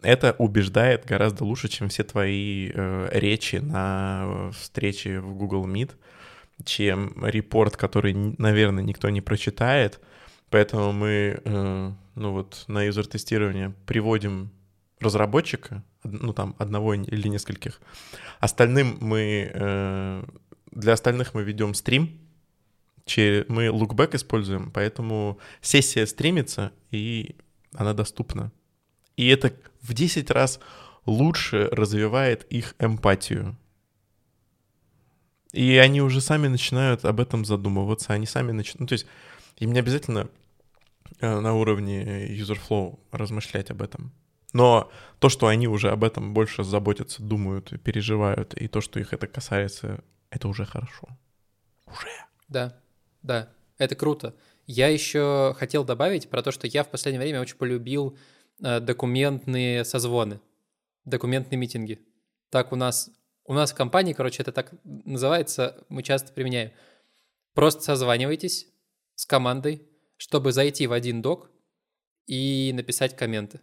[0.01, 5.91] Это убеждает гораздо лучше, чем все твои э, речи на встрече в Google Meet,
[6.63, 9.99] чем репорт, который, наверное, никто не прочитает.
[10.55, 14.51] Поэтому мы, э, ну вот, на юзер-тестирование приводим
[15.01, 17.81] разработчика, ну там одного или нескольких.
[18.39, 20.23] Остальным мы, э,
[20.71, 22.21] для остальных мы ведем стрим,
[23.49, 27.35] мы лукбэк используем, поэтому сессия стримится, и
[27.73, 28.53] она доступна.
[29.17, 30.61] И это в 10 раз
[31.05, 33.57] лучше развивает их эмпатию.
[35.51, 38.79] И они уже сами начинают об этом задумываться, они сами начинают...
[38.79, 39.05] Ну, то есть
[39.57, 40.29] им не обязательно
[41.21, 44.13] на уровне user flow размышлять об этом.
[44.53, 49.13] Но то, что они уже об этом больше заботятся, думают, переживают, и то, что их
[49.13, 51.07] это касается, это уже хорошо.
[51.85, 52.07] Уже.
[52.47, 52.81] Да.
[53.25, 54.35] Да, это круто.
[54.67, 58.17] Я еще хотел добавить про то, что я в последнее время очень полюбил
[58.63, 60.39] э, документные созвоны,
[61.05, 61.99] документные митинги.
[62.51, 63.09] Так у нас,
[63.45, 66.71] у нас в компании, короче, это так называется, мы часто применяем.
[67.55, 68.67] Просто созванивайтесь
[69.15, 71.49] с командой, чтобы зайти в один док
[72.27, 73.61] и написать комменты.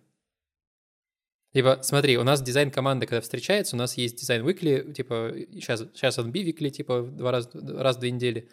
[1.52, 5.80] Либо, смотри, у нас дизайн команды, когда встречается, у нас есть дизайн weekly, типа, сейчас,
[5.94, 8.48] сейчас он bi-weekly, типа, два раз, раз в две недели.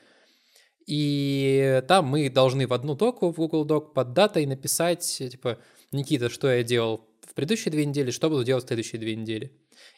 [0.85, 5.59] И там мы должны в одну доку в Google Doc под датой написать, типа,
[5.91, 9.55] Никита, что я делал в предыдущие две недели, что буду делать в следующие две недели.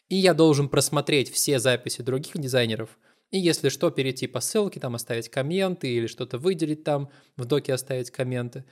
[0.08, 2.98] И я должен просмотреть все записи других дизайнеров,
[3.32, 7.72] и если что, перейти по ссылке, там оставить комменты или что-то выделить там, в доке
[7.72, 8.64] оставить комменты.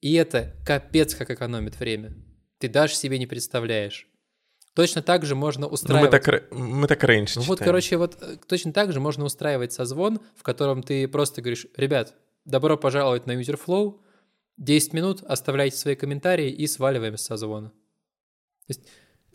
[0.00, 2.14] И это капец как экономит время.
[2.58, 4.08] Ты даже себе не представляешь.
[4.74, 6.10] Точно так же можно устраивать...
[6.10, 9.26] Ну, мы так, мы так раньше Ну вот, короче, вот э, точно так же можно
[9.26, 12.14] устраивать созвон, в котором ты просто говоришь, ребят,
[12.46, 14.00] добро пожаловать на UserFlow,
[14.56, 17.68] 10 минут, оставляйте свои комментарии и сваливаем с созвона.
[17.68, 18.88] То есть...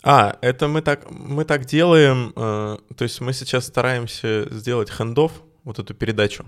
[0.04, 5.32] А, это мы так, мы так делаем, э, то есть мы сейчас стараемся сделать хендов,
[5.64, 6.46] вот эту передачу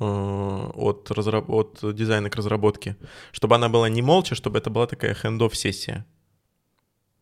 [0.00, 2.96] э, от, разраб- от дизайна к разработке,
[3.32, 6.04] чтобы она была не молча, чтобы это была такая хендов сессия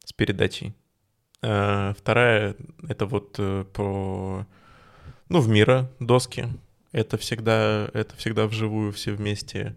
[0.05, 0.75] с передачей.
[1.43, 2.57] Э, вторая—
[2.89, 4.47] это вот э, про,
[5.29, 6.47] ну, в мира доски.
[6.93, 9.77] Это всегда, это всегда вживую все вместе.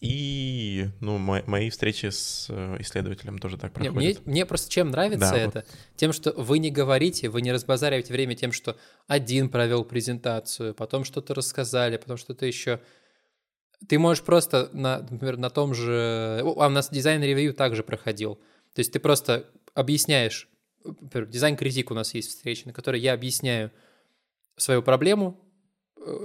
[0.00, 3.96] И, ну, мои, мои встречи с э, исследователем тоже так проходят.
[3.96, 5.58] мне, мне просто чем нравится да, это?
[5.60, 5.96] Вот.
[5.96, 11.04] Тем, что вы не говорите, вы не разбазариваете время тем, что один провел презентацию, потом
[11.04, 12.80] что-то рассказали, потом что-то еще.
[13.88, 16.40] Ты можешь просто, на, например, на том же...
[16.42, 18.36] А у нас design review также проходил.
[18.74, 20.48] То есть ты просто объясняешь
[21.10, 23.72] design critique у нас есть встреча, на которой я объясняю
[24.56, 25.40] свою проблему,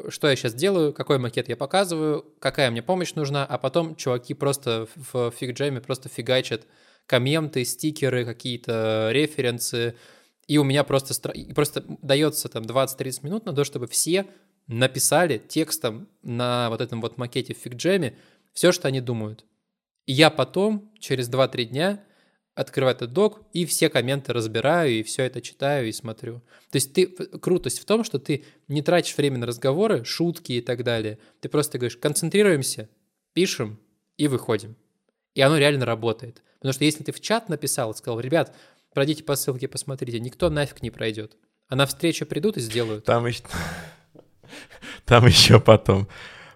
[0.09, 4.33] что я сейчас делаю, какой макет я показываю, какая мне помощь нужна, а потом чуваки
[4.33, 6.67] просто в FigJam е просто фигачат
[7.05, 9.95] комменты, стикеры, какие-то референсы,
[10.47, 11.13] и у меня просто,
[11.55, 14.27] просто дается там 20-30 минут на то, чтобы все
[14.67, 18.17] написали текстом на вот этом вот макете в фигджеме
[18.53, 19.45] все, что они думают.
[20.05, 22.03] И я потом, через 2-3 дня,
[22.53, 26.41] открываю этот док и все комменты разбираю, и все это читаю и смотрю.
[26.69, 30.61] То есть ты, крутость в том, что ты не тратишь время на разговоры, шутки и
[30.61, 31.17] так далее.
[31.39, 32.89] Ты просто говоришь, концентрируемся,
[33.33, 33.79] пишем
[34.17, 34.75] и выходим.
[35.33, 36.41] И оно реально работает.
[36.59, 38.55] Потому что если ты в чат написал, сказал, ребят,
[38.93, 41.37] пройдите по ссылке, посмотрите, никто нафиг не пройдет.
[41.69, 43.05] А на встречу придут и сделают.
[43.05, 43.43] Там еще,
[45.05, 46.07] там еще потом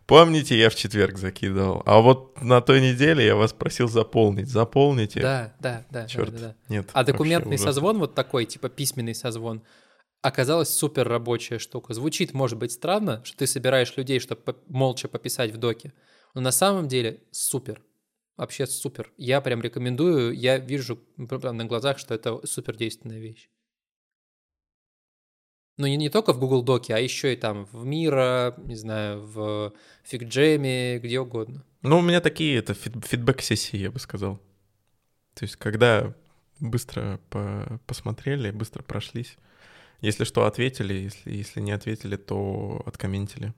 [0.05, 1.81] Помните, я в четверг закидывал.
[1.85, 4.47] А вот на той неделе я вас просил заполнить.
[4.47, 5.21] Заполните.
[5.21, 6.07] Да, да, да.
[6.07, 6.55] Черт, да, да.
[6.69, 6.89] нет.
[6.93, 9.63] А документный созвон вот такой, типа письменный созвон,
[10.21, 11.93] оказалась супер рабочая штука.
[11.93, 15.93] Звучит, может быть, странно, что ты собираешь людей, чтобы молча пописать в доке,
[16.35, 17.81] но на самом деле супер.
[18.37, 19.11] Вообще супер.
[19.17, 23.49] Я прям рекомендую, я вижу на глазах, что это супер действенная вещь.
[25.77, 29.21] Ну, не, не только в Google Доке, а еще и там в Мира, не знаю,
[29.21, 29.73] в
[30.09, 31.63] FigJam, где угодно.
[31.81, 34.39] Ну, у меня такие, это фидбэк-сессии, я бы сказал.
[35.33, 36.13] То есть, когда
[36.59, 39.37] быстро по посмотрели, быстро прошлись.
[40.01, 43.53] Если что, ответили, если, если не ответили, то откомментили.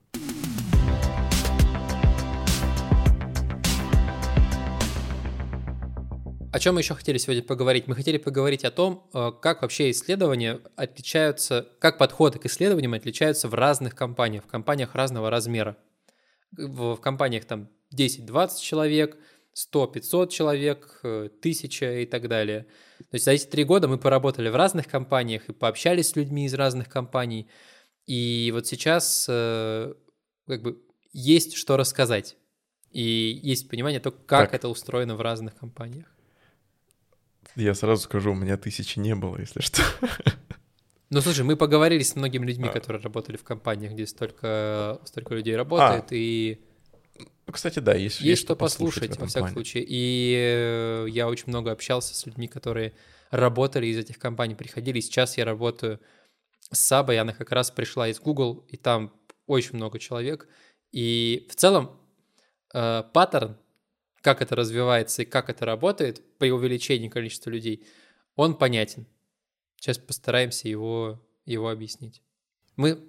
[6.49, 7.87] О чем мы еще хотели сегодня поговорить?
[7.87, 13.49] Мы хотели поговорить о том, э, как вообще исследования отличаются, как подходы к исследованиям отличаются
[13.49, 15.77] в разных компаниях, в компаниях разного размера.
[16.53, 19.17] В, компаниях там 10-20 человек,
[19.53, 22.63] 100-500 человек, 1000 э, и так далее.
[22.99, 26.45] То есть за эти три года мы поработали в разных компаниях и пообщались с людьми
[26.45, 27.49] из разных компаний.
[28.05, 29.93] И вот сейчас э,
[30.47, 30.81] как бы
[31.11, 32.37] есть что рассказать.
[32.91, 34.53] И есть понимание то, как так.
[34.53, 36.16] это устроено в разных компаниях.
[37.57, 39.81] Я сразу скажу, у меня тысячи не было, если что.
[41.09, 42.71] Ну, слушай, мы поговорили с многими людьми, а.
[42.71, 46.15] которые работали в компаниях, где столько, столько людей работает, а.
[46.15, 46.59] и...
[47.47, 49.53] Ну, кстати, да, есть, есть, есть что послушать, послушать во всяком плане.
[49.53, 49.85] случае.
[49.87, 52.93] И э, я очень много общался с людьми, которые
[53.31, 54.99] работали из этих компаний, приходили.
[54.99, 56.01] Сейчас я работаю
[56.71, 59.13] с Сабой, она как раз пришла из Google, и там
[59.45, 60.49] очень много человек.
[60.91, 61.97] И в целом
[62.73, 63.57] э, паттерн
[64.21, 67.85] как это развивается и как это работает при увеличении количества людей,
[68.35, 69.07] он понятен.
[69.77, 72.21] Сейчас постараемся его, его объяснить.
[72.75, 72.99] Мы...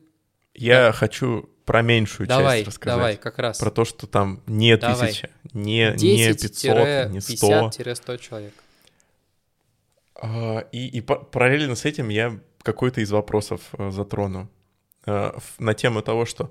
[0.54, 0.92] Я да.
[0.92, 2.96] хочу про меньшую давай, часть рассказать.
[2.98, 3.58] Давай, как раз.
[3.58, 5.08] Про то, что там не давай.
[5.08, 7.68] тысяча, не, не 500, не 100.
[7.68, 8.54] 50-100 человек.
[10.20, 14.50] А, и, и параллельно с этим я какой-то из вопросов э, затрону
[15.06, 16.50] э, на тему того, что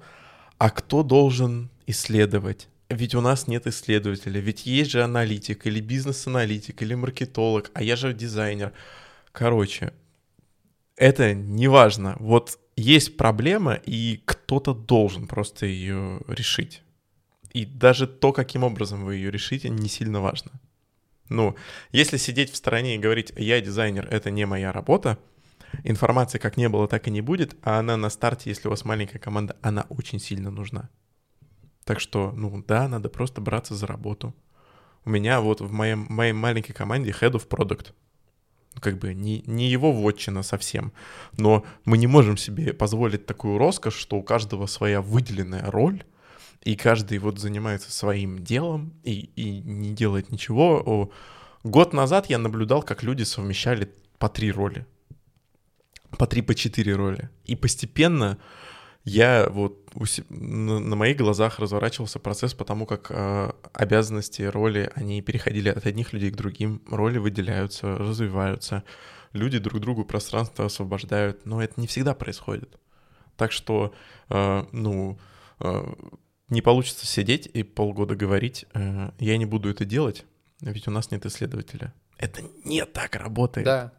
[0.58, 6.82] а кто должен исследовать ведь у нас нет исследователя, ведь есть же аналитик или бизнес-аналитик
[6.82, 8.74] или маркетолог, а я же дизайнер.
[9.32, 9.94] Короче,
[10.96, 12.16] это не важно.
[12.20, 16.82] Вот есть проблема, и кто-то должен просто ее решить.
[17.52, 20.52] И даже то, каким образом вы ее решите, не сильно важно.
[21.30, 21.56] Ну,
[21.92, 25.18] если сидеть в стороне и говорить, я дизайнер, это не моя работа,
[25.84, 28.86] информации как не было, так и не будет, а она на старте, если у вас
[28.86, 30.90] маленькая команда, она очень сильно нужна.
[31.88, 34.36] Так что, ну да, надо просто браться за работу.
[35.06, 37.94] У меня вот в моем, моей маленькой команде head of product.
[38.82, 40.92] Как бы не, не его вотчина совсем.
[41.38, 46.04] Но мы не можем себе позволить такую роскошь, что у каждого своя выделенная роль,
[46.62, 51.10] и каждый вот занимается своим делом и, и не делает ничего.
[51.64, 54.86] Год назад я наблюдал, как люди совмещали по три роли.
[56.18, 57.30] По три, по четыре роли.
[57.46, 58.38] И постепенно
[59.08, 59.90] я вот
[60.30, 66.30] на, моих глазах разворачивался процесс, потому как э, обязанности, роли, они переходили от одних людей
[66.30, 68.84] к другим, роли выделяются, развиваются,
[69.32, 72.78] люди друг другу пространство освобождают, но это не всегда происходит.
[73.38, 73.94] Так что,
[74.28, 75.18] э, ну,
[75.62, 75.94] э,
[76.50, 80.26] не получится сидеть и полгода говорить, э, я не буду это делать,
[80.60, 81.94] ведь у нас нет исследователя.
[82.18, 83.64] Это не так работает.
[83.64, 83.94] Да.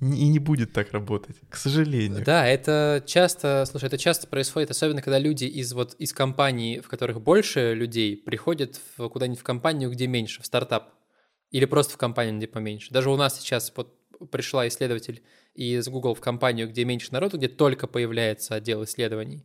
[0.00, 2.24] И не будет так работать, к сожалению.
[2.24, 6.88] Да, это часто, слушай, это часто происходит, особенно когда люди из вот из компаний, в
[6.88, 10.94] которых больше людей, приходят куда-нибудь в компанию, где меньше, в стартап,
[11.50, 12.92] или просто в компанию, где поменьше.
[12.92, 13.94] Даже у нас сейчас вот
[14.30, 15.22] пришла исследователь
[15.54, 19.44] из Google в компанию, где меньше народу, где только появляется отдел исследований.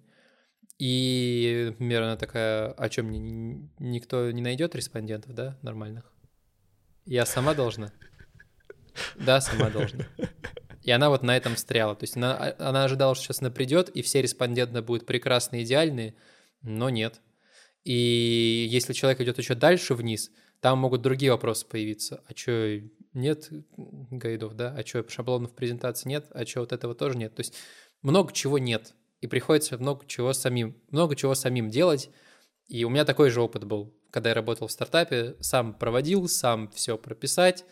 [0.78, 6.12] И, например, она такая, а что, мне никто не найдет респондентов, да, нормальных?
[7.06, 7.92] Я сама должна?
[9.16, 10.06] Да, сама должна.
[10.84, 11.96] И она вот на этом встряла.
[11.96, 15.64] То есть она, а, она ожидала, что сейчас она придет, и все респонденты будут прекрасные,
[15.64, 16.16] идеальные,
[16.62, 17.22] но нет.
[17.84, 22.24] И если человек идет еще дальше вниз, там могут другие вопросы появиться.
[22.28, 22.82] А что,
[23.14, 24.74] нет гайдов, да?
[24.78, 26.28] А что, шаблонов презентации нет?
[26.32, 27.36] А что, вот этого тоже нет?
[27.36, 27.56] То есть
[28.02, 28.94] много чего нет.
[29.22, 32.10] И приходится много чего самим, много чего самим делать.
[32.68, 36.70] И у меня такой же опыт был, когда я работал в стартапе, сам проводил, сам
[36.72, 37.66] все прописать,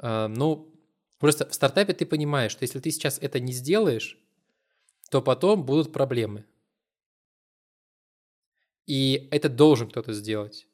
[0.00, 0.74] ну,
[1.18, 4.18] просто в стартапе ты понимаешь, что если ты сейчас это не сделаешь,
[5.10, 6.44] то потом будут проблемы.
[8.86, 10.66] И это должен кто-то сделать.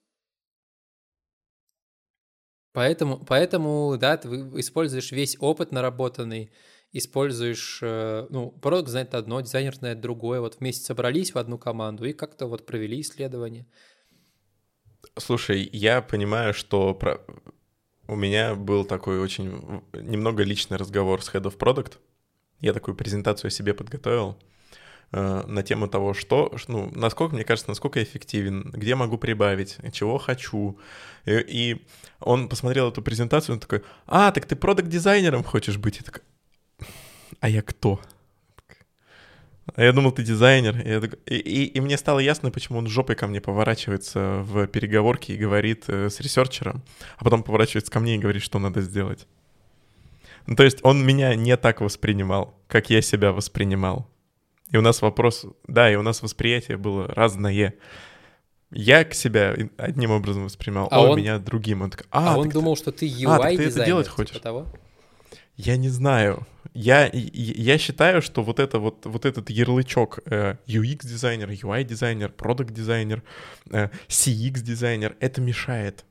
[2.73, 6.51] Поэтому, поэтому, да, ты используешь весь опыт наработанный,
[6.93, 12.05] используешь, э, ну, продукт знает одно, дизайнер знает другое, вот вместе собрались в одну команду
[12.05, 13.67] и как-то вот провели исследование.
[15.17, 16.99] Слушай, я понимаю, что
[18.07, 21.95] у меня был такой очень немного личный разговор с Head of Product.
[22.61, 24.39] Я такую презентацию себе подготовил
[25.13, 29.79] э, на тему того, что, ну, насколько, мне кажется, насколько я эффективен, где могу прибавить,
[29.93, 30.79] чего хочу.
[31.25, 31.87] И, и
[32.21, 35.97] он посмотрел эту презентацию, он такой, а, так ты продукт-дизайнером хочешь быть?
[35.99, 36.23] Я такой,
[37.41, 38.01] а я кто?
[39.75, 40.79] А я думал, ты дизайнер.
[40.79, 44.67] И, я и, и, и мне стало ясно, почему он жопой ко мне поворачивается в
[44.67, 46.83] переговорке и говорит э, с researcher ом,
[47.17, 49.27] а потом поворачивается ко мне и говорит, что надо сделать.
[50.47, 54.07] Ну, то есть он меня не так воспринимал, как я себя воспринимал.
[54.71, 57.75] И у нас вопрос, да, и у нас восприятие было разное.
[58.71, 61.83] Я к себя одним образом воспринимал, а, а он меня другим.
[61.83, 62.83] Он такой, а, а он думал, ты...
[62.83, 64.39] что ты UI а, так ты это делать типа хочешь?
[64.39, 64.67] Того?
[65.57, 66.47] Я не знаю.
[66.73, 73.23] Я, я считаю, что вот, это, вот, вот этот ярлычок э, UX-дизайнер, UI-дизайнер, продукт-дизайнер,
[73.71, 76.05] э, CX-дизайнер, это мешает.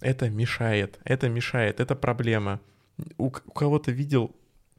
[0.00, 2.60] Это мешает, это мешает, это проблема.
[3.18, 4.34] У, у кого-то видел,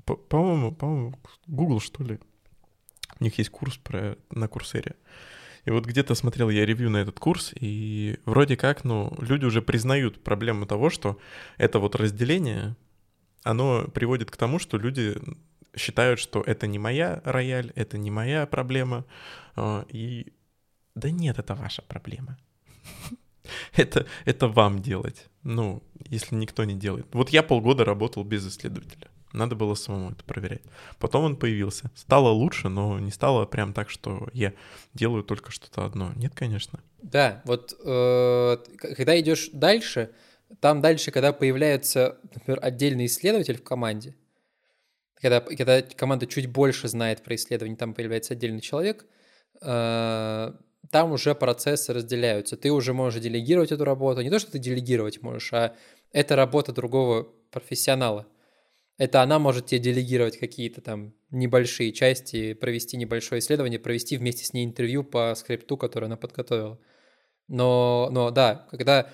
[0.05, 2.19] по-моему, по-моему, Google, что ли,
[3.19, 4.95] у них есть курс про, на Курсере.
[5.65, 9.61] И вот где-то смотрел я ревью на этот курс, и вроде как, ну, люди уже
[9.61, 11.19] признают проблему того, что
[11.57, 12.75] это вот разделение
[13.49, 15.15] оно приводит к тому, что люди
[15.75, 19.05] считают, что это не моя рояль, это не моя проблема,
[19.55, 20.33] а, и
[20.95, 22.37] да нет, это ваша проблема.
[23.75, 25.27] это, это вам делать.
[25.43, 27.07] Ну, если никто не делает.
[27.13, 29.07] Вот я полгода работал без исследователя.
[29.33, 30.63] Надо было самому это проверять.
[30.99, 31.91] Потом он появился.
[31.95, 34.53] Стало лучше, но не стало прям так, что я
[34.93, 36.11] делаю только что-то одно.
[36.15, 36.79] Нет, конечно.
[37.01, 40.11] Да, вот э, когда идешь дальше,
[40.59, 44.15] там дальше, когда появляется, например, отдельный исследователь в команде,
[45.21, 49.05] когда, когда команда чуть больше знает про исследование, там появляется отдельный человек,
[49.61, 50.51] э,
[50.91, 52.55] там уже процессы разделяются.
[52.55, 54.21] Ты уже можешь делегировать эту работу.
[54.21, 55.75] Не то, что ты делегировать можешь, а
[56.11, 58.27] это работа другого профессионала.
[58.97, 64.53] Это она может тебе делегировать какие-то там небольшие части, провести небольшое исследование, провести вместе с
[64.53, 66.79] ней интервью по скрипту, который она подготовила.
[67.47, 69.09] Но, но да, когда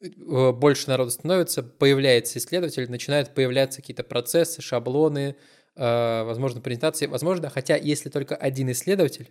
[0.00, 5.36] больше народу становится, появляется исследователь, начинают появляться какие-то процессы, шаблоны,
[5.76, 7.06] э, возможно, презентации.
[7.06, 9.30] Возможно, хотя если только один исследователь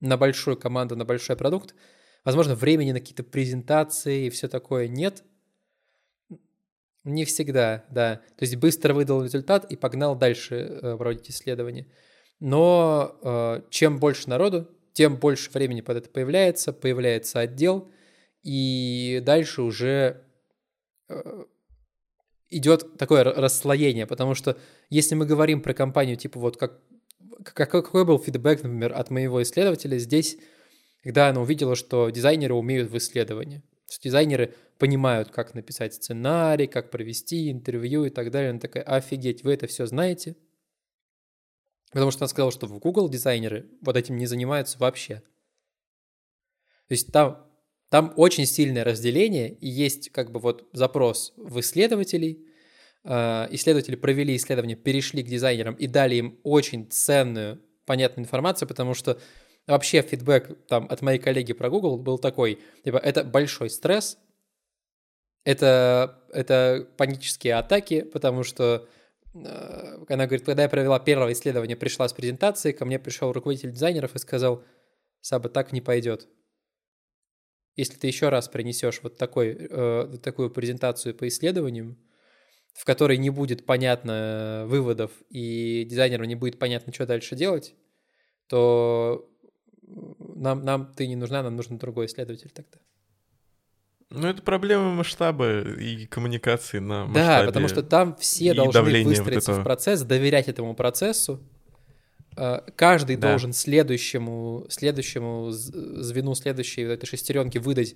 [0.00, 1.74] на большую команду, на большой продукт,
[2.26, 5.22] Возможно, времени на какие-то презентации и все такое нет.
[7.04, 8.16] Не всегда, да.
[8.36, 11.86] То есть быстро выдал результат и погнал дальше э, проводить исследования.
[12.40, 17.92] Но э, чем больше народу, тем больше времени под это появляется, появляется отдел,
[18.46, 20.22] и дальше уже
[21.08, 21.44] э,
[22.48, 24.56] идет такое расслоение, потому что
[24.88, 26.80] если мы говорим про компанию, типа вот как,
[27.42, 30.38] как какой был фидбэк, например, от моего исследователя здесь,
[31.02, 33.64] когда она увидела, что дизайнеры умеют в исследовании.
[33.90, 38.50] Что дизайнеры понимают, как написать сценарий, как провести интервью и так далее.
[38.50, 40.36] Она такая, офигеть, вы это все знаете?
[41.90, 45.16] Потому что она сказала, что в Google дизайнеры вот этим не занимаются вообще.
[46.86, 47.45] То есть там,
[47.88, 52.44] там очень сильное разделение, и есть как бы вот запрос в исследователей.
[53.04, 58.94] А, исследователи провели исследование, перешли к дизайнерам и дали им очень ценную, понятную информацию, потому
[58.94, 59.20] что
[59.66, 64.18] вообще фидбэк там от моей коллеги про Google был такой, типа, это большой стресс,
[65.44, 68.88] это, это панические атаки, потому что
[69.32, 73.70] э, она говорит, когда я провела первое исследование, пришла с презентацией, ко мне пришел руководитель
[73.70, 74.64] дизайнеров и сказал,
[75.20, 76.28] Саба, так не пойдет.
[77.76, 81.98] Если ты еще раз принесешь вот такой, э, такую презентацию по исследованиям,
[82.74, 87.74] в которой не будет понятно выводов и дизайнеру не будет понятно, что дальше делать,
[88.48, 89.30] то
[89.82, 92.78] нам, нам ты не нужна, нам нужен другой исследователь тогда.
[94.10, 97.40] Ну, это проблема масштаба и коммуникации на масштабе.
[97.40, 101.40] Да, потому что там все должны выстроиться вот в процесс, доверять этому процессу.
[102.36, 103.30] А, каждый да.
[103.30, 107.94] должен следующему, следующему звену, следующей вот этой шестеренки выдать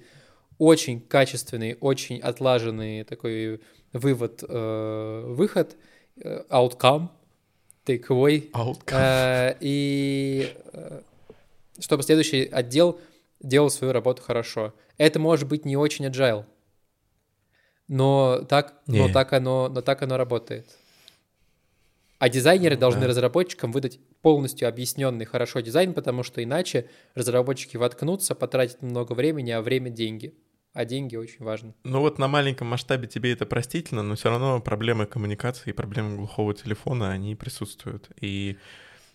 [0.58, 3.60] очень качественный, очень отлаженный такой
[3.92, 5.76] вывод, э, выход,
[6.22, 7.08] э, outcome,
[7.84, 8.50] takeaway.
[8.52, 8.92] Outcome.
[8.92, 11.02] Э, и э,
[11.78, 13.00] чтобы следующий отдел
[13.40, 14.74] делал свою работу хорошо.
[14.98, 16.44] Это может быть не очень agile,
[17.88, 20.66] но так, но так, оно, но так оно работает.
[22.18, 23.08] А дизайнеры ну, должны да.
[23.08, 29.62] разработчикам выдать полностью объясненный хорошо дизайн, потому что иначе разработчики воткнутся, потратят много времени, а
[29.62, 30.34] время— деньги.
[30.72, 31.74] А деньги очень важны.
[31.82, 36.16] Ну вот на маленьком масштабе тебе это простительно, но все равно проблемы коммуникации и проблемы
[36.16, 38.08] глухого телефона, они присутствуют.
[38.20, 38.56] И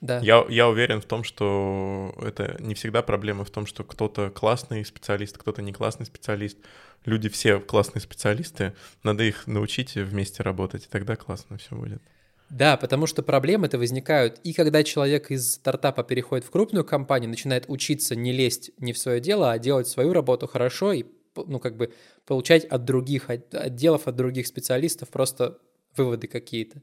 [0.01, 0.19] да.
[0.19, 4.83] Я, я уверен в том, что это не всегда проблема в том, что кто-то классный
[4.83, 6.57] специалист, кто-то не классный специалист.
[7.05, 12.01] Люди все классные специалисты, надо их научить вместе работать, и тогда классно все будет.
[12.49, 17.29] Да, потому что проблемы это возникают и когда человек из стартапа переходит в крупную компанию,
[17.29, 21.59] начинает учиться не лезть не в свое дело, а делать свою работу хорошо и ну
[21.59, 21.91] как бы
[22.25, 25.59] получать от других отделов, от других специалистов просто
[25.97, 26.81] выводы какие-то.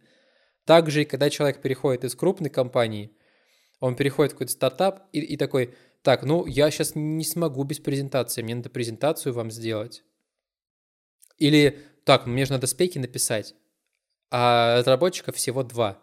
[0.64, 3.12] Также и когда человек переходит из крупной компании,
[3.80, 7.78] он переходит в какой-то стартап и, и такой, так, ну я сейчас не смогу без
[7.78, 10.02] презентации, мне надо презентацию вам сделать.
[11.38, 13.54] Или так, мне же надо спеки написать,
[14.34, 15.98] а разработчиков всего два,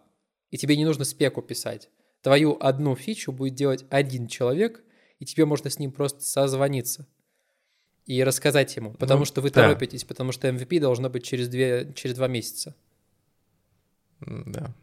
[0.51, 1.89] и тебе не нужно спеку писать.
[2.21, 4.83] Твою одну фичу будет делать один человек,
[5.17, 7.07] и тебе можно с ним просто созвониться
[8.05, 9.63] и рассказать ему, потому ну, что вы да.
[9.63, 12.75] торопитесь, потому что MVP должно быть через, две, через два месяца.
[14.19, 14.75] Да.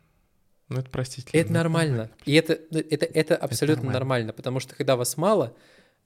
[0.68, 1.40] Ну, это простительно.
[1.40, 2.10] Это нормально.
[2.24, 3.98] И это, ну, это, это абсолютно это нормально.
[4.00, 5.54] нормально, потому что когда вас мало,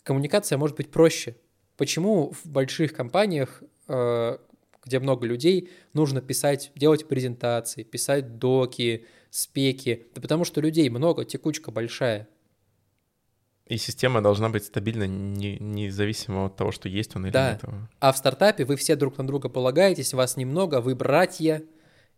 [0.02, 1.36] коммуникация может быть проще.
[1.78, 4.38] Почему в больших компаниях, э,
[4.84, 10.06] где много людей, нужно писать, делать презентации, писать доки, спеки?
[10.14, 12.28] Да потому что людей много, текучка большая.
[13.66, 17.52] И система должна быть стабильна, не, независимо от того, что есть он или да.
[17.52, 17.62] нет.
[18.00, 21.62] А в стартапе вы все друг на друга полагаетесь, вас немного, вы братья,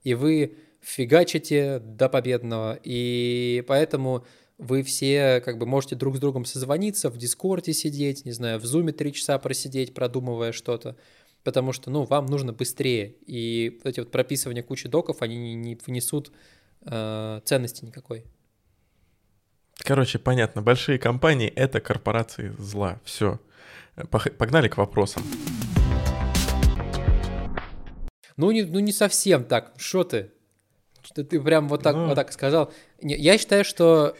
[0.02, 4.24] и вы фигачите до победного, и поэтому
[4.56, 8.64] вы все как бы можете друг с другом созвониться, в Дискорде сидеть, не знаю, в
[8.64, 10.96] Зуме три часа просидеть, продумывая что-то,
[11.44, 15.78] потому что, ну, вам нужно быстрее, и эти вот прописывания кучи доков, они не, не
[15.86, 16.32] внесут
[16.82, 18.24] э, ценности никакой.
[19.78, 23.40] Короче, понятно, большие компании— это корпорации зла, все.
[24.10, 25.22] Погнали к вопросам.
[28.36, 30.30] Ну не, ну не совсем так, что ты?
[31.02, 32.06] Что ты прям вот так, ну...
[32.06, 32.72] вот так сказал.
[33.00, 34.16] Я считаю, что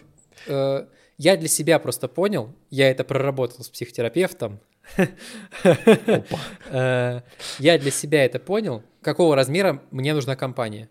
[0.47, 4.61] э, я для себя просто понял, я это проработал с психотерапевтом.
[6.75, 7.21] Э,
[7.59, 10.89] я для себя это понял, какого размера мне нужна компания.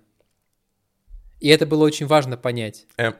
[1.40, 2.86] И это было очень важно понять.
[2.98, 3.16] Эм.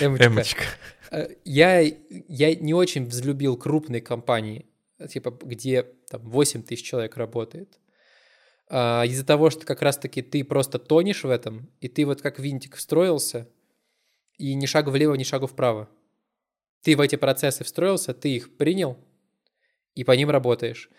[0.00, 0.62] Эмочка.
[1.10, 4.66] Э, я, я не очень взлюбил крупные компании,
[5.08, 7.78] типа, где там 8 тысяч человек работает.
[8.70, 12.38] А, из-за того, что как раз-таки ты просто тонешь в этом, и ты вот как
[12.38, 13.48] винтик встроился,
[14.36, 15.88] и ни шагу влево, ни шагу вправо.
[16.82, 18.98] Ты в эти процессы встроился, ты их принял,
[19.98, 20.90] и по ним работаешь.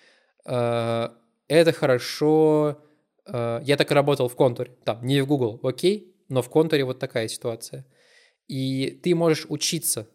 [0.45, 1.09] Э,
[1.47, 2.83] это хорошо.
[3.25, 4.75] Э, я так и работал в контуре.
[4.83, 7.85] Там, не в Google, окей, но в контуре вот такая ситуация.
[8.49, 10.09] И ты можешь учиться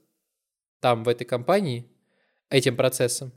[0.81, 1.91] там, в этой компании,
[2.51, 3.33] этим процессом,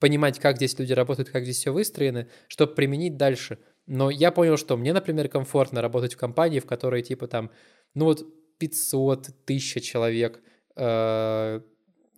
[0.00, 3.58] понимать, как здесь люди работают, как здесь все выстроено, чтобы применить дальше.
[3.86, 7.52] Но я понял, что мне, например, комфортно работать в компании, в которой типа там,
[7.94, 8.26] ну вот
[8.58, 10.42] 500, 1000 человек,
[10.74, 11.60] э,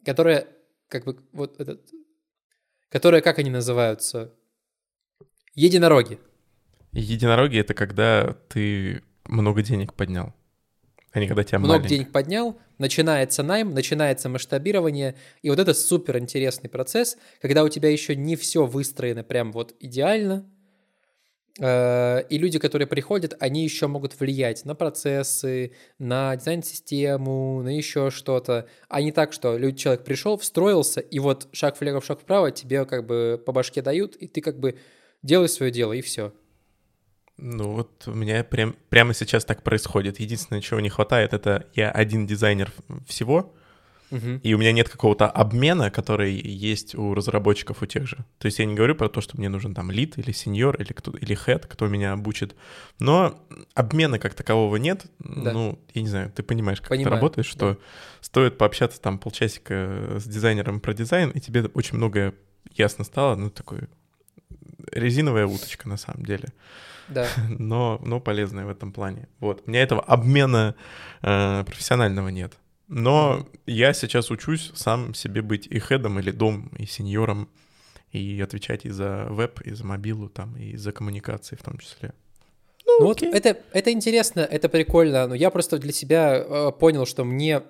[0.03, 0.49] которая
[0.89, 1.91] как бы вот этот,
[2.95, 4.33] которая, как они называются?
[5.57, 6.21] Единороги.
[6.93, 10.33] Единороги— это когда ты много денег поднял,
[11.11, 11.97] а не когда тебя Много маленький.
[11.97, 17.91] денег поднял, начинается найм, начинается масштабирование, и вот это супер интересный процесс, когда у тебя
[17.91, 20.49] еще не все выстроено прям вот идеально,
[21.57, 28.67] и люди, которые приходят, они еще могут влиять на процессы, на дизайн-систему, на еще что-то,
[28.89, 33.07] а не так, что человек пришел, встроился, и вот шаг влево, шаг вправо тебе как
[33.07, 34.79] бы по башке дают, и ты как бы
[35.23, 36.33] делай свое дело, и все.
[37.37, 40.21] Ну вот у меня прям, прямо сейчас так происходит.
[40.21, 42.73] Единственное, чего не хватает, это я один дизайнер
[43.07, 43.55] всего,
[44.11, 44.39] Мгм.
[44.43, 48.19] и у меня нет какого-то обмена, который есть у разработчиков у тех же.
[48.39, 50.93] То есть я не говорю про то, что мне нужен там лид или сеньор или
[50.93, 52.55] кто или хед, кто меня обучит,
[52.99, 53.41] но
[53.75, 55.07] обмена как такового нет.
[55.19, 55.53] Да.
[55.53, 57.79] Ну, я не знаю, ты понимаешь, как Понимаю, это работает, что
[58.21, 62.35] стоит пообщаться там полчасика с дизайнером про дизайн, и тебе очень многое
[62.73, 63.89] ясно стало, ну, такой
[64.93, 66.49] резиновая уточка на самом деле
[67.09, 67.27] Да.
[67.49, 69.29] но, но полезная в этом плане.
[69.41, 69.63] Вот.
[69.67, 70.75] У меня этого обмена
[71.23, 72.55] э, профессионального нет.
[72.89, 77.49] Но я сейчас учусь сам себе быть и хедом, или дом, и сеньором,
[78.13, 82.13] и отвечать и за веб, и за мобилу, там, и за коммуникации в том числе.
[82.87, 87.25] Ну вот это, это интересно, это прикольно, но я просто для себя э, понял, что
[87.25, 87.63] мне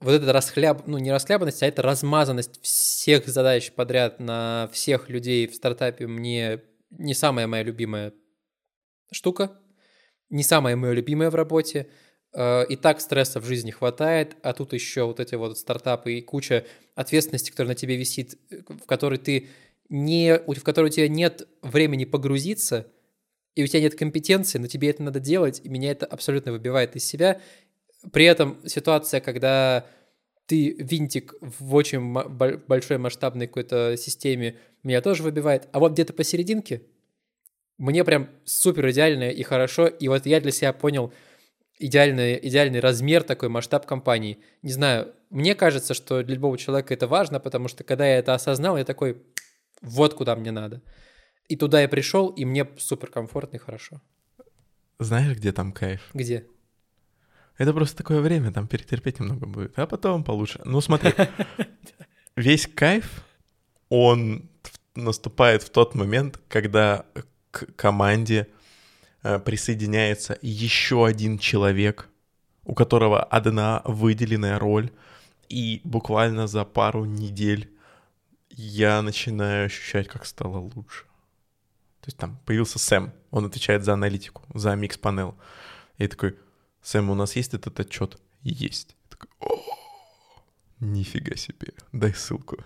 [0.00, 5.48] вот эта расхляб, ну не расхлябанность, а это размазанность всех задач подряд на всех людей
[5.48, 8.12] в стартапе мне не самая моя любимая
[9.10, 9.58] штука,
[10.30, 11.88] не самая моя любимая в работе.
[12.34, 16.22] Э, И так стресса в жизни хватает, а тут еще вот эти вот стартапы и
[16.22, 16.64] куча
[16.94, 19.48] ответственности, которая на тебе висит, э, в которой ты
[19.88, 22.86] не, в которой у тебя нет времени погрузиться,
[23.54, 26.94] и у тебя нет компетенции, но тебе это надо делать, и меня это абсолютно выбивает
[26.94, 27.40] из себя.
[28.12, 29.86] При этом ситуация, когда
[30.46, 35.68] ты винтик в очень большой масштабной какой-то системе, меня тоже выбивает.
[35.72, 36.82] А вот где-то посерединке
[37.78, 39.86] мне прям супер идеально и хорошо.
[39.86, 41.12] И вот я для себя понял
[41.78, 44.38] идеальный, идеальный размер такой, масштаб компании.
[44.62, 48.34] Не знаю, мне кажется, что для любого человека это важно, потому что когда я это
[48.34, 49.22] осознал, я такой,
[49.80, 50.82] вот куда мне надо.
[51.48, 54.00] И туда я пришел, и мне супер комфортно и хорошо.
[54.98, 56.10] Знаешь, где там кайф?
[56.12, 56.46] Где?
[57.56, 60.60] Это просто такое время, там перетерпеть немного будет, а потом получше.
[60.64, 61.12] Ну смотри,
[62.36, 63.24] весь кайф,
[63.88, 64.48] он
[64.94, 67.06] наступает в тот момент, когда
[67.50, 68.48] к команде
[69.22, 72.08] присоединяется еще один человек,
[72.64, 74.90] у которого одна выделенная роль,
[75.48, 77.70] и буквально за пару недель
[78.50, 81.04] я начинаю ощущать, как стало лучше.
[82.00, 85.36] То есть там появился Сэм, он отвечает за аналитику, за микс-панел.
[85.96, 86.36] И я такой,
[86.82, 88.18] Сэм, у нас есть этот отчет?
[88.42, 88.96] Есть.
[89.04, 89.62] Я такой, «О,
[90.80, 92.58] нифига себе, дай ссылку.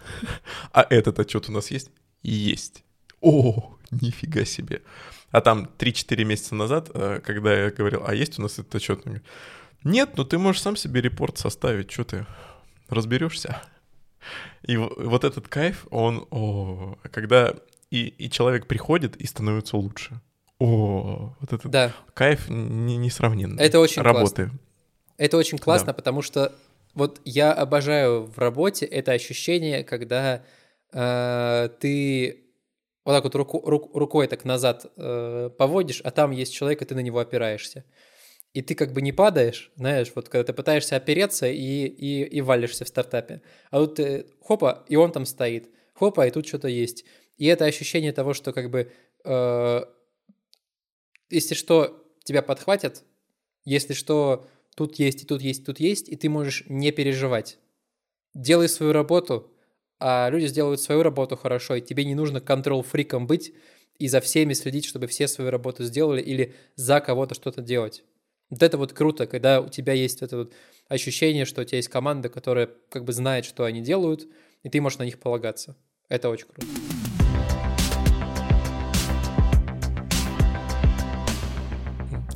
[0.73, 1.91] А этот отчет у нас есть?
[2.23, 2.85] Есть.
[3.21, 4.83] О, нифига себе.
[5.33, 9.03] А там 3-4 месяца назад, э, когда я говорил, а есть у нас этот отчет?
[9.83, 12.27] Нет, ну ты можешь сам себе репорт составить, что ты
[12.89, 13.61] разберешься.
[14.63, 17.55] И вот этот кайф, он, о, когда
[17.91, 20.21] и, и человек приходит и становится лучше.
[20.61, 23.61] О, вот этот Да, кайф не- несравненный.
[23.61, 24.51] Это очень Работы.
[25.17, 25.93] это очень классно, Да.
[25.95, 26.53] потому что
[26.95, 30.43] вот я обожаю в работе это ощущение, когда
[30.93, 32.42] э, ты
[33.05, 36.85] вот так вот руку- рук- рукой так назад э, поводишь, а там есть человек, и
[36.85, 37.85] ты на него опираешься.
[38.53, 42.41] И ты как бы не падаешь, знаешь, вот когда ты пытаешься опереться и, и, и
[42.43, 43.41] валишься в стартапе.
[43.71, 45.71] А тут ты, хопа, и он там стоит.
[45.95, 47.05] Хопа, и тут что-то есть.
[47.39, 48.93] И это ощущение того, что как бы,
[49.25, 49.81] э,
[51.31, 53.05] если что, тебя подхватят,
[53.65, 57.59] если что, тут есть, и тут есть, и тут есть, и ты можешь не переживать.
[58.35, 59.52] Делай свою работу,
[60.05, 63.55] а люди сделают свою работу хорошо, и тебе не нужно контрол-фриком быть
[64.01, 68.03] и за всеми следить, чтобы все свою работу сделали или за кого-то что-то делать.
[68.51, 70.53] Вот это вот круто, когда у тебя есть это вот
[70.89, 74.27] ощущение, что у тебя есть команда, которая как бы знает, что они делают,
[74.65, 75.77] и ты можешь на них полагаться.
[76.09, 76.67] Это очень круто.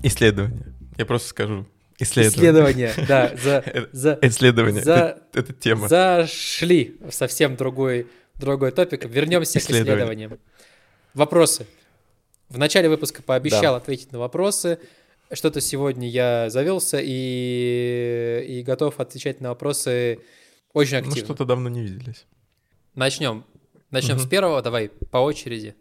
[0.05, 0.73] Исследование.
[0.97, 1.67] Я просто скажу.
[1.99, 2.91] Исследование.
[2.91, 4.83] Исследование, да, за, Это- за, Исследование.
[4.83, 5.89] За- Это, это тема.
[5.89, 9.05] зашли в совсем другой другой топик.
[9.07, 10.39] Вернемся к исследованиям.
[11.15, 11.67] Вопросы.
[12.49, 13.77] В начале выпуска пообещал да.
[13.77, 14.79] ответить на вопросы.
[15.33, 20.21] Что-то сегодня я завелся и, и готов отвечать на вопросы
[20.73, 21.21] очень ну, активно.
[21.21, 22.27] Ну, что-то давно не виделись.
[22.95, 23.45] Начнем.
[23.91, 24.25] Начнем угу.
[24.25, 25.75] с первого, давай, по очереди.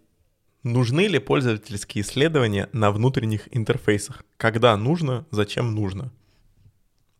[0.66, 4.26] Нужны ли пользовательские исследования на внутренних интерфейсах?
[4.38, 6.12] Когда нужно, зачем нужно?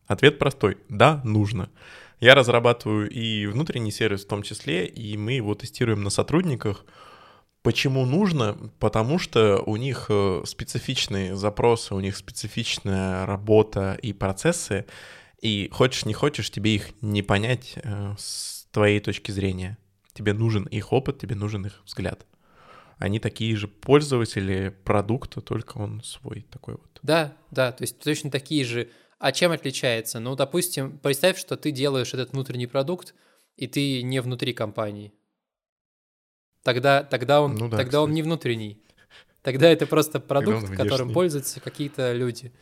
[0.08, 0.78] Ответ простой.
[0.88, 1.70] Да, нужно.
[2.18, 6.84] Я разрабатываю и внутренний сервис в том числе, и мы его тестируем на сотрудниках.
[7.62, 8.58] Почему нужно?
[8.80, 14.86] Потому что у них э, специфичные запросы, у них специфичная работа и процессы,
[15.40, 19.78] и хочешь не хочешь, тебе их не понять э, с твоей точки зрения.
[20.14, 22.26] Тебе нужен их опыт, тебе нужен их взгляд.
[22.98, 26.98] Они такие же пользователи продукта, только он свой такой вот.
[27.02, 30.20] Да, да, то есть точно такие же а чем отличается?
[30.20, 33.14] Ну, допустим, представь, что ты делаешь этот внутренний продукт,
[33.56, 35.12] и ты не внутри компании.
[36.62, 38.82] Тогда, тогда, он, ну да, тогда он не внутренний.
[39.42, 42.52] Тогда это просто продукт, которым пользуются какие-то люди.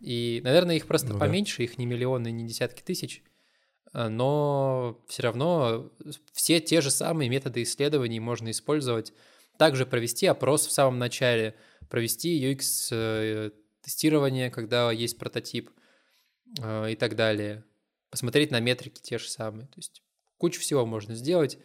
[0.00, 1.64] И, наверное, их просто ну, поменьше, да.
[1.64, 3.22] их не миллионы, не десятки тысяч.
[3.92, 5.92] А, но все равно
[6.32, 9.12] все те же самые методы исследований можно использовать.
[9.58, 11.54] Также провести опрос в самом начале,
[11.88, 15.70] провести UX-тестирование, э, когда есть прототип–
[16.60, 17.64] э, и так далее.
[18.10, 19.66] Посмотреть на метрики те же самые.
[19.66, 20.02] То есть
[20.38, 21.58] кучу всего можно сделать.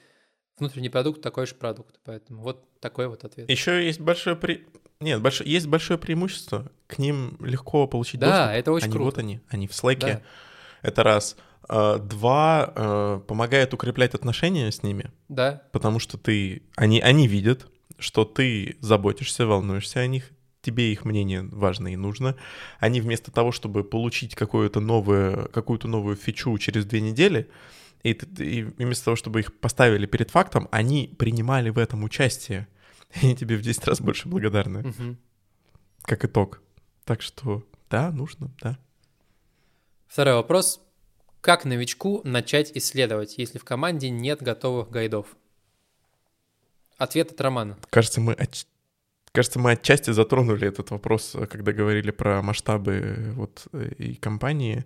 [0.57, 1.99] Внутренний продукт такой же продукт.
[2.03, 3.49] Поэтому вот такой вот ответ.
[3.49, 4.65] Еще есть большое при...
[4.99, 5.41] Нет, больш...
[5.41, 6.69] есть большое преимущество.
[6.87, 8.45] К ним легко получить да, доступ.
[8.45, 9.05] Да, это очень они, круто.
[9.05, 9.99] Вот они, они в Slack.
[9.99, 10.21] Да.
[10.81, 11.37] Это раз.
[11.67, 15.11] А, два, помогает укреплять отношения с ними.
[15.29, 15.63] Да.
[15.71, 16.63] Потому что ты...
[16.75, 17.67] Они, они видят,
[17.99, 20.31] что ты заботишься, волнуешься о них,
[20.61, 22.35] тебе их мнение важно и нужно.
[22.79, 27.49] Они вместо того, чтобы получить какую-то новую, какую-то новую фичу через две недели,
[28.03, 32.67] и, и вместо того, чтобы их поставили перед фактом, они принимали в этом участие.
[33.21, 34.87] И они тебе в 10 раз больше благодарны.
[34.87, 35.17] Угу.
[36.03, 36.61] Как итог.
[37.05, 38.77] Так что да, нужно, да.
[40.07, 40.81] Второй вопрос.
[41.41, 45.35] Как новичку начать исследовать, если в команде нет готовых гайдов?
[46.99, 47.77] Ответ от Романа.
[47.89, 48.37] Кажется, мы
[49.31, 54.85] Кажется, мы отчасти затронули этот вопрос, когда говорили про масштабы вот и компании.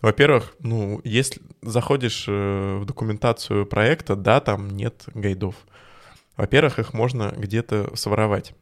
[0.00, 5.56] Во-первых, ну, если заходишь э, в документацию проекта, да, там нет гайдов.
[6.36, 8.54] Во-первых, их можно где-то своровать.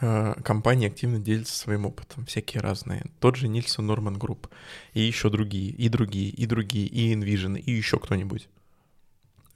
[0.00, 3.06] Э, компании активно делятся своим опытом, всякие разные.
[3.20, 4.48] Тот же Nielsen Norman Group,
[4.94, 8.48] и еще другие, и другие, и другие, и InVision, и еще кто-нибудь.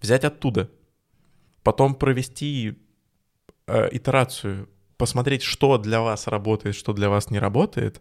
[0.01, 0.71] Взять оттуда,
[1.63, 2.79] потом провести
[3.67, 8.01] э, итерацию, посмотреть, что для вас работает, что для вас не работает,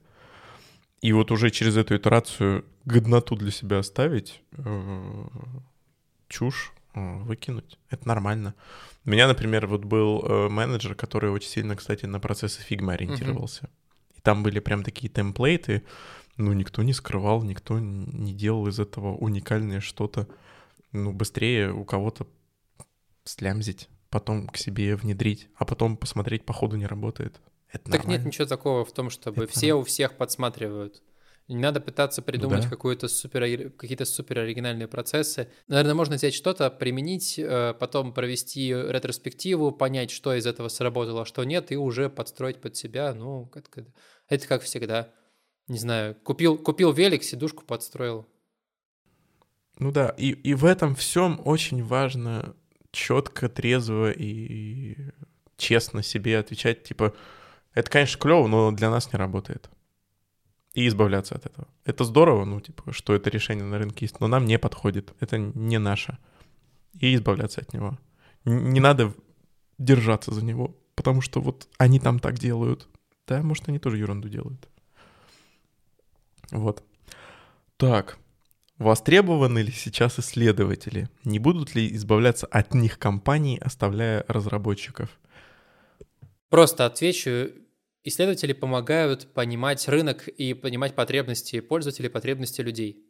[1.01, 5.25] и вот уже через эту итерацию годноту для себя оставить, э,
[6.27, 7.79] чушь э, выкинуть.
[7.89, 8.53] Это нормально.
[9.05, 13.63] У меня, например, вот был э, менеджер, который очень сильно, кстати, на процессы фигмы ориентировался.
[13.63, 14.17] Uh-huh.
[14.17, 15.83] И там были прям такие темплейты,
[16.37, 20.27] ну, никто не скрывал, никто не делал из этого уникальное что-то.
[20.91, 22.27] Ну, быстрее у кого-то
[23.23, 27.39] слямзить потом к себе внедрить, а потом посмотреть, по ходу не работает.
[27.71, 28.17] Это так нормально.
[28.17, 31.01] нет ничего такого в том, чтобы это все у всех подсматривают.
[31.47, 32.69] Не надо пытаться придумать да.
[32.69, 35.49] какую-то супер, какие-то супер оригинальные процессы.
[35.67, 41.25] Наверное, можно взять что-то, применить, э, потом провести ретроспективу, понять, что из этого сработало, а
[41.25, 43.13] что нет, и уже подстроить под себя.
[43.13, 43.85] Ну, это,
[44.29, 45.09] это как всегда.
[45.67, 48.27] Не знаю, купил, купил велик, сидушку подстроил.
[49.79, 52.55] Ну да, и, и в этом всем очень важно
[52.91, 54.97] четко, трезво и
[55.57, 57.13] честно себе отвечать, типа,
[57.73, 59.69] это, конечно, клево, но для нас не работает.
[60.73, 61.67] И избавляться от этого.
[61.85, 65.13] Это здорово, ну, типа, что это решение на рынке есть, но нам не подходит.
[65.19, 66.17] Это не наше.
[66.99, 67.99] И избавляться от него.
[68.45, 69.13] Не надо
[69.77, 72.87] держаться за него, потому что вот они там так делают.
[73.27, 74.67] Да, может, они тоже ерунду делают.
[76.51, 76.83] Вот.
[77.77, 78.17] Так,
[78.81, 81.07] Востребованы ли сейчас исследователи?
[81.23, 85.19] Не будут ли избавляться от них компании, оставляя разработчиков?
[86.49, 87.51] Просто отвечу.
[88.03, 93.05] Исследователи помогают понимать рынок и понимать потребности пользователей, потребности людей.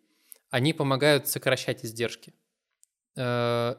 [0.49, 2.33] Они помогают сокращать издержки.
[3.15, 3.75] Э,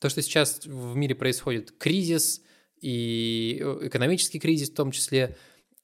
[0.00, 2.40] то, что сейчас в мире происходит, кризис
[2.80, 5.36] и э, экономический кризис в том числе,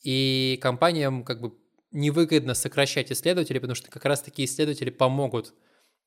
[0.03, 1.53] и компаниям как бы
[1.95, 5.55] невыгодно сокращать исследователей, потому что как раз такие исследователи помогут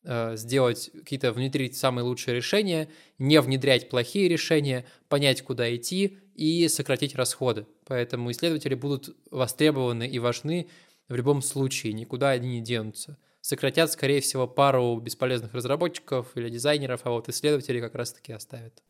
[0.03, 6.67] э, сделать какие-то, внедрить самые лучшие решения, не внедрять плохие решения, понять, куда идти и
[6.67, 7.65] сократить расходы.
[7.85, 10.69] Поэтому исследователи будут востребованы и важны
[11.07, 13.17] в любом случае, никуда они не денутся.
[13.41, 18.83] сократят, скорее всего, пару бесполезных разработчиков или дизайнеров, а вот исследователи как раз-таки оставят.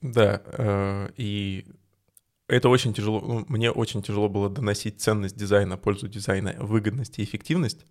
[0.00, 1.66] Да, э, и
[2.48, 7.24] это очень тяжело, ну, мне очень тяжело было доносить ценность дизайна, пользу дизайна, выгодность и
[7.24, 7.84] эффективность,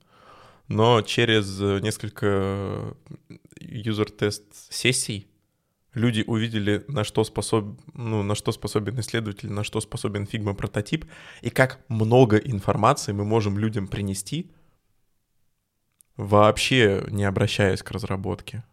[0.68, 2.95] но через несколько
[3.60, 5.28] юзер-тест сессий
[5.93, 11.06] люди увидели, на что, способ, ну, на что способен исследователь, на что способен Figma прототип,
[11.41, 14.51] и как много информации мы можем людям принести,
[16.18, 18.64] вообще не обращаясь к разработке.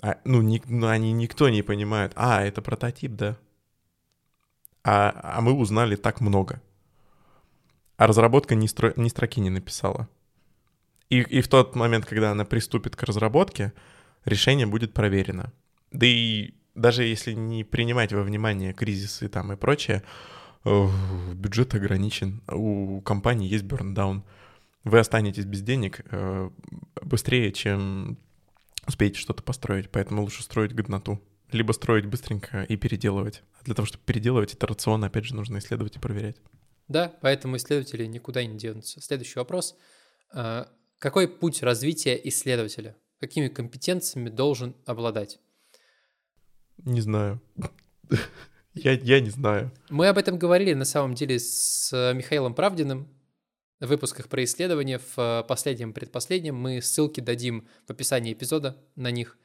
[0.00, 3.38] А, ну, ни, ну, они никто не понимает, а, это прототип, да.
[4.84, 6.60] А, а мы узнали так много.
[7.96, 10.08] А разработка ни, стро, ни строки не написала.
[11.08, 13.72] И, и в тот момент, когда она приступит к разработке,
[14.24, 15.52] решение будет проверено.
[15.90, 20.02] Да и даже если не принимать во внимание кризисы там и прочее,
[20.64, 24.24] бюджет ограничен, у компании есть берндаун.
[24.84, 26.50] Вы останетесь без денег э,
[27.02, 28.18] быстрее, чем
[28.86, 31.20] успеете что-то построить, поэтому лучше строить годноту.
[31.52, 33.42] Либо строить быстренько и переделывать.
[33.60, 36.36] А для того, чтобы переделывать, это рацион, опять же, нужно исследовать и проверять.
[36.88, 39.00] Да, поэтому исследователи никуда не денутся.
[39.00, 39.76] Следующий вопрос.
[40.32, 42.96] А, какой путь развития исследователя?
[43.20, 45.38] Какими компетенциями должен обладать?
[46.78, 47.40] Не знаю.
[48.74, 49.70] Я, я не знаю.
[49.90, 53.08] Мы об этом говорили на самом деле с Михаилом Правдиным
[53.80, 56.54] в выпусках про исследования, в э, последнем, предпоследнем.
[56.54, 59.36] Мы ссылки дадим в описании эпизода на них.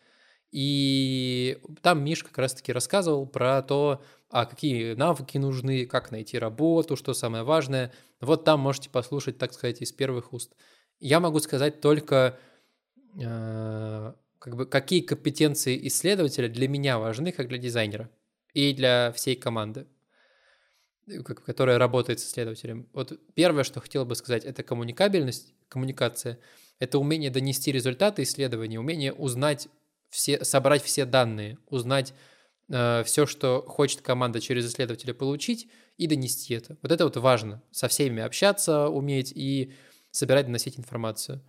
[0.52, 6.96] И там Миш как раз-таки рассказывал про то, а какие навыки нужны, как найти работу,
[6.96, 7.94] что самое важное.
[8.22, 10.54] Вот там можете послушать, так сказать, из первых уст.
[11.00, 12.40] Я могу сказать только
[13.20, 18.10] э, как бы, какие компетенции исследователя для меня важны, как для дизайнера
[18.54, 19.88] и для всей команды,
[21.08, 22.90] э, которая работает с исследователем.
[22.94, 26.40] Вот первое, что хотел бы сказать, это коммуникабельность, коммуникация.
[26.80, 29.68] Это умение донести результаты исследования, умение узнать
[30.10, 32.14] все, собрать все данные, узнать
[32.70, 36.78] э, все, что хочет команда через исследователя получить, и донести это.
[36.82, 37.64] Вот это вот важно.
[37.72, 39.74] Со всеми общаться, уметь и
[40.12, 41.44] собирать, доносить информацию.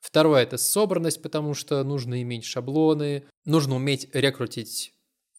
[0.00, 4.92] Второе– это собранность, потому что нужно иметь шаблоны, нужно уметь рекрутить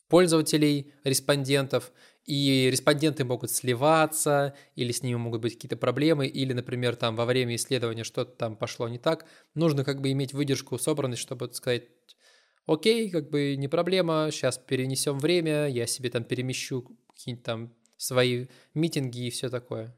[0.08, 1.92] пользователей, респондентов,
[2.26, 7.26] и респонденты могут сливаться, или с ними могут быть какие-то проблемы, или, например, там во
[7.26, 9.26] время исследования что-то там пошло не так.
[9.54, 11.84] Нужно как бы иметь выдержку, собранность, чтобы сказать,
[12.66, 18.48] окей, как бы не проблема, сейчас перенесем время, я себе там перемещу какие-нибудь там свои
[18.74, 19.98] митинги и все такое.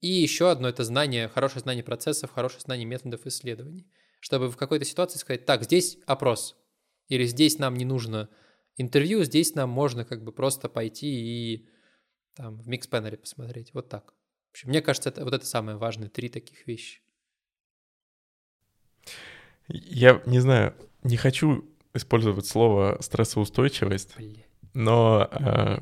[0.00, 3.86] И еще одно это знание, хорошее знание процессов, хорошее знание методов исследований.
[4.20, 6.56] Чтобы в какой-то ситуации сказать, так, здесь опрос,
[7.08, 8.28] или здесь нам не нужно
[8.76, 11.68] интервью, здесь нам можно как бы просто пойти и
[12.34, 13.72] там в микс-панеле посмотреть.
[13.74, 14.12] Вот так.
[14.48, 17.00] В общем, мне кажется, это, вот это самые важные три таких вещи.
[19.68, 20.74] Я не знаю,
[21.04, 24.42] не хочу использовать слово стрессоустойчивость, Блин.
[24.74, 25.78] но э,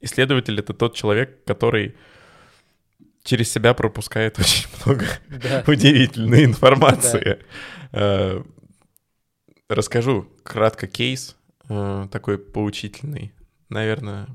[0.00, 1.96] исследователь это тот человек, который
[3.22, 5.64] через себя пропускает очень много да.
[5.66, 7.38] удивительной информации.
[7.92, 7.98] Да.
[8.00, 8.42] Э,
[9.68, 11.36] расскажу кратко кейс,
[11.68, 13.32] э, такой поучительный.
[13.68, 14.28] Наверное,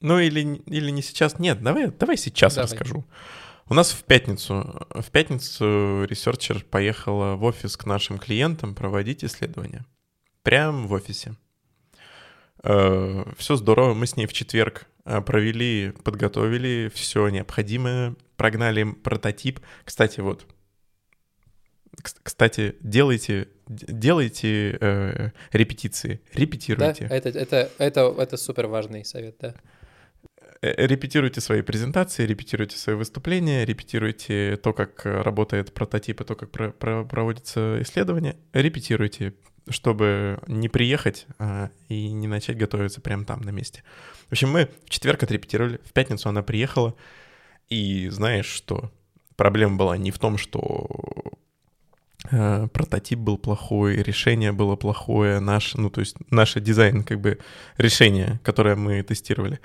[0.00, 1.38] ну или, или не сейчас.
[1.38, 2.70] Нет, давай, давай сейчас давай.
[2.70, 3.04] расскажу.
[3.66, 9.86] У нас в пятницу, в пятницу researcher поехала в офис к нашим клиентам проводить исследования.
[10.42, 11.34] Прям в офисе.
[12.62, 19.60] Э, все здорово, мы с ней в четверг э, провели, подготовили все необходимое, прогнали прототип.
[19.84, 20.46] Кстати, вот,
[22.02, 27.06] кстати, делайте, делайте э, репетиции, репетируйте.
[27.08, 29.54] Да, это, это, это, это супер важный совет, да.
[30.64, 36.50] Э, репетируйте свои презентации, репетируйте свои выступления, репетируйте то, как работает прототип и то, как
[36.50, 38.36] про про проводится исследование.
[38.54, 39.34] Репетируйте,
[39.68, 43.82] чтобы не приехать а, и не начать готовиться прямо там на месте.
[44.28, 46.94] В общем, мы в четверг отрепетировали, в пятницу она приехала,
[47.68, 48.90] и знаешь что?
[49.36, 50.88] Проблема была не в том, что
[52.30, 57.38] э, прототип был плохой, решение было плохое, наш, ну то есть наше дизайн, как бы
[57.76, 59.60] решение, которое мы тестировали.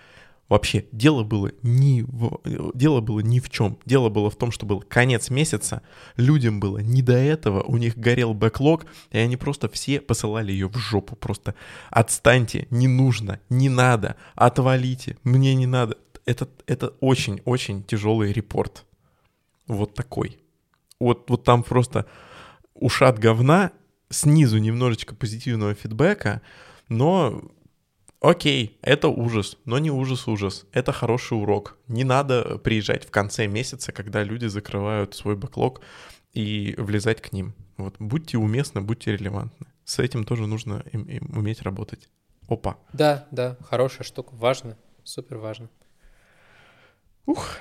[0.50, 2.42] Вообще, дело было, не в,
[2.74, 3.78] дело было ни в чем.
[3.86, 5.84] Дело было в том, что был конец месяца,
[6.18, 10.68] людям было не до этого, у них горел бэклог, и они просто все посылали ее
[10.68, 11.16] в жопу.
[11.16, 11.54] Просто
[11.92, 15.98] отстаньте, не нужно, не надо, отвалите, мне не надо.
[16.26, 18.86] Это, это очень-очень тяжелый репорт.
[19.68, 20.40] Вот такой.
[21.00, 22.08] Вот, вот там просто
[22.74, 23.72] ушат говна,
[24.10, 26.42] снизу немножечко позитивного фидбэка,
[26.88, 27.44] но
[28.22, 30.66] Окей, это ужас, но не ужас-ужас.
[30.74, 31.78] Это хороший урок.
[31.88, 35.82] Не надо приезжать в конце месяца, когда люди закрывают свой бэклог
[36.34, 37.54] и влезать к ним.
[37.78, 39.68] Вот будьте уместны, будьте релевантны.
[39.86, 42.10] С этим тоже нужно им, им уметь работать.
[42.50, 42.78] Опа.
[42.92, 45.70] Да, да, хорошая штука, важно, супер важно.
[47.26, 47.58] Ух.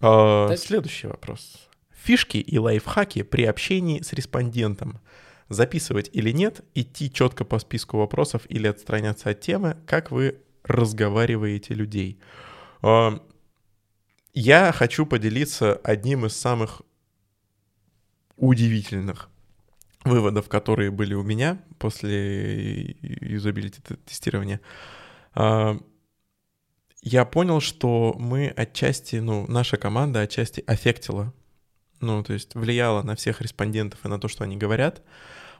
[0.00, 1.68] А, следующий вопрос.
[1.90, 5.00] Фишки и лайфхаки при общении с респондентом.
[5.48, 11.74] Записывать или нет, идти четко по списку вопросов или отстраняться от темы, как вы разговариваете
[11.74, 12.18] людей.
[12.82, 13.20] А,
[14.32, 16.82] я хочу поделиться одним из самых
[18.36, 19.28] удивительных
[20.04, 24.60] выводов, которые были у меня после юзабилити тестирования.
[25.34, 25.78] А,
[27.02, 31.34] я понял, что мы отчасти, ну, наша команда отчасти аффектила,
[32.04, 35.02] ну, то есть влияла на всех респондентов и на то, что они говорят,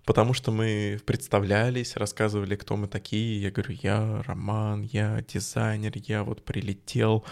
[0.05, 3.42] потому что мы представлялись, рассказывали, кто мы такие.
[3.42, 7.24] Я говорю, я Роман, я дизайнер, я вот прилетел,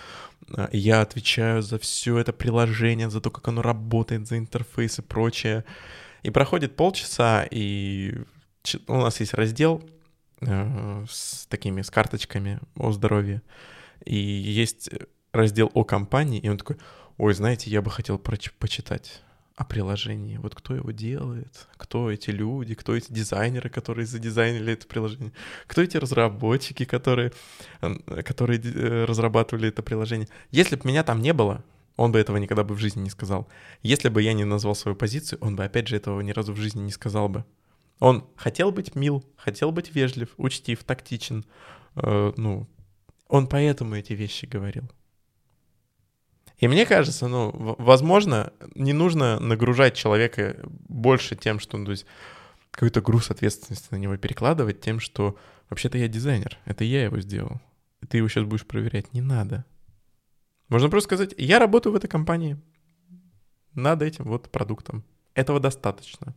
[0.55, 5.03] а, я отвечаю за все это приложение, за то, как оно работает, за интерфейс и
[5.03, 5.65] прочее.
[6.23, 8.15] И проходит полчаса, и
[8.87, 9.83] у нас есть раздел
[10.41, 13.43] э, с такими, с карточками о здоровье
[14.05, 14.91] и есть
[15.33, 16.77] раздел о компании, и он такой,
[17.19, 19.23] ой, знаете, я бы хотел почитать
[19.57, 20.39] о приложении.
[20.39, 25.33] Вот кто его делает, кто эти люди, кто эти дизайнеры, которые задизайнили это приложение,
[25.67, 27.33] кто эти разработчики, которые,
[28.25, 30.29] которые э, разрабатывали это приложение.
[30.51, 31.65] Если бы меня там не было,
[31.97, 33.49] он бы этого никогда бы в жизни не сказал.
[33.83, 36.57] Если бы я не назвал свою позицию, он бы опять же этого ни разу в
[36.57, 37.45] жизни не сказал бы.
[37.99, 41.45] Он хотел быть мил, хотел быть вежлив, учтив, тактичен,
[41.97, 42.67] э, ну,
[43.29, 44.91] он поэтому эти вещи говорил.
[46.63, 52.07] И мне кажется, ну, возможно, не нужно нагружать человека больше тем, что, ну, то есть,
[52.71, 55.37] какой-то груз ответственности на него перекладывать тем, что
[55.71, 57.61] вообще-то я дизайнер, это я его сделал.
[58.01, 59.13] И ты его сейчас будешь проверять.
[59.13, 59.65] Не надо.
[60.69, 62.57] Можно просто сказать, я работаю в этой компании
[63.75, 65.03] над этим вот продуктом.
[65.35, 66.33] Этого достаточно.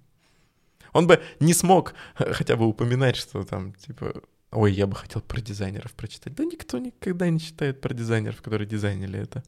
[0.91, 5.39] Он бы не смог хотя бы упоминать, что там, типа, Ой, я бы хотел про
[5.39, 6.33] дизайнеров прочитать.
[6.33, 9.43] Да никто никогда не читает про дизайнеров, которые дизайнили это.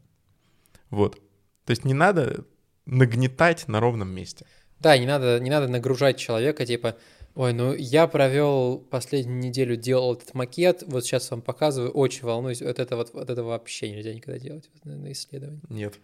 [0.89, 1.15] Вот.
[1.65, 2.45] То есть не надо
[2.85, 4.45] нагнетать на ровном месте.
[4.79, 6.97] Да, не надо, не надо нагружать человека, типа,
[7.35, 12.61] ой, ну я провел последнюю неделю, делал этот макет, вот сейчас вам показываю, очень волнуюсь,
[12.61, 15.61] вот это вот, вот это вообще нельзя никогда делать на исследовании.
[15.69, 15.95] Нет.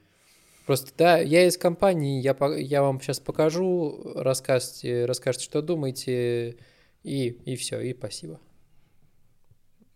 [0.65, 6.57] Просто, да, я из компании, я, я вам сейчас покажу, расскажете, расскажете, что думаете,
[7.03, 8.39] и, и все, и спасибо.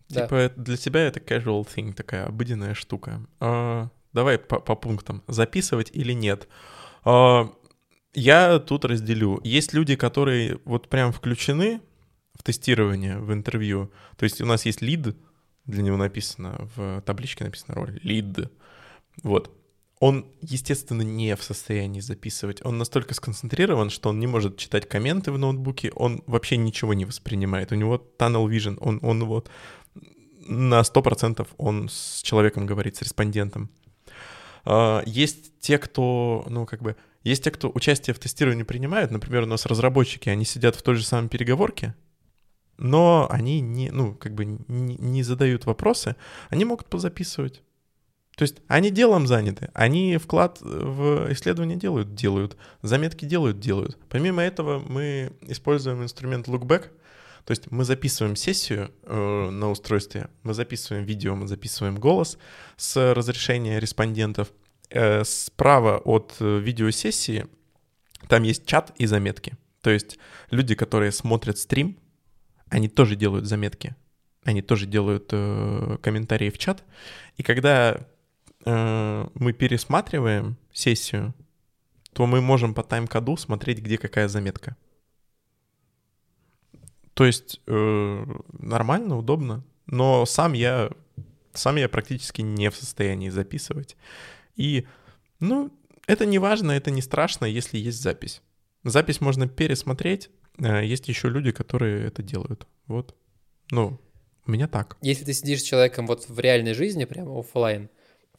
[0.08, 0.62] Типа да.
[0.62, 3.26] для тебя это casual thing, такая обыденная штука.
[3.40, 5.22] А, давай по, по пунктам.
[5.26, 6.48] Записывать или нет?
[7.04, 7.52] А,
[8.14, 9.40] я тут разделю.
[9.44, 11.80] Есть люди, которые вот прям включены
[12.34, 13.90] в тестирование, в интервью.
[14.16, 15.16] То есть у нас есть лид,
[15.66, 18.50] для него написано, в табличке написано роль, лид.
[19.22, 19.54] Вот.
[20.00, 22.64] Он, естественно, не в состоянии записывать.
[22.64, 27.04] Он настолько сконцентрирован, что он не может читать комменты в ноутбуке, он вообще ничего не
[27.04, 27.72] воспринимает.
[27.72, 29.50] У него tunnel vision, он, он вот
[30.46, 33.70] на 100% он с человеком говорит, с респондентом.
[34.70, 36.94] А, есть те, кто, ну, как бы,
[37.24, 39.10] есть те, кто участие в тестировании принимают.
[39.10, 41.94] Например, у нас разработчики, они сидят в той же самой переговорке,
[42.76, 46.16] но они не, ну, как бы не, не задают вопросы,
[46.50, 47.62] они могут позаписывать.
[48.36, 53.96] То есть они делом заняты, они вклад в исследование делают, делают, заметки делают, делают.
[54.10, 56.90] Помимо этого мы используем инструмент Lookback—
[57.44, 62.38] то есть мы записываем сессию э, на устройстве, мы записываем видео, мы записываем голос
[62.76, 64.52] с разрешения респондентов.
[64.90, 67.46] Э, справа от э, видеосессии
[68.26, 69.56] там есть чат и заметки.
[69.80, 70.18] То есть
[70.50, 71.98] люди, которые смотрят стрим,
[72.68, 73.94] они тоже делают заметки,
[74.44, 76.84] они тоже делают э, комментарии в чат.
[77.36, 78.06] И когда
[78.64, 81.34] э, мы пересматриваем сессию,
[82.12, 84.76] то мы можем по тайм-коду смотреть, где какая заметка.
[87.18, 88.24] То есть э,
[88.60, 90.88] нормально, удобно, но сам я,
[91.52, 93.96] сам я практически не в состоянии записывать.
[94.54, 94.86] И,
[95.40, 95.72] ну,
[96.06, 98.40] это не важно, это не страшно, если есть запись.
[98.84, 102.68] Запись можно пересмотреть, э, есть еще люди, которые это делают.
[102.86, 103.16] Вот.
[103.72, 103.98] Ну,
[104.46, 104.96] у меня так.
[105.00, 107.90] Если ты сидишь с человеком вот в реальной жизни, прямо офлайн,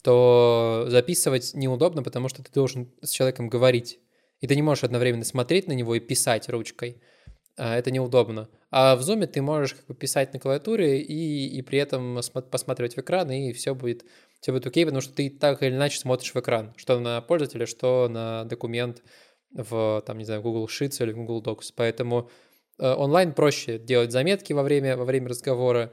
[0.04, 4.00] то записывать неудобно, потому что ты должен с человеком говорить.
[4.40, 7.02] И ты не можешь одновременно смотреть на него и писать ручкой.
[7.60, 8.50] А, это неудобно.
[8.72, 12.96] А в Zoom ты можешь как бы писать на клавиатуре и, и при этом посматривать
[12.96, 14.06] в экран, и все будет,
[14.40, 17.66] все будет окей, потому что ты так или иначе смотришь в экран, что на пользователя,
[17.66, 19.04] что на документ
[19.52, 21.74] в, там, не знаю, Google Sheets или Google Docs.
[21.76, 22.30] Поэтому
[22.80, 25.92] э, онлайн проще делать заметки во время, во время разговора,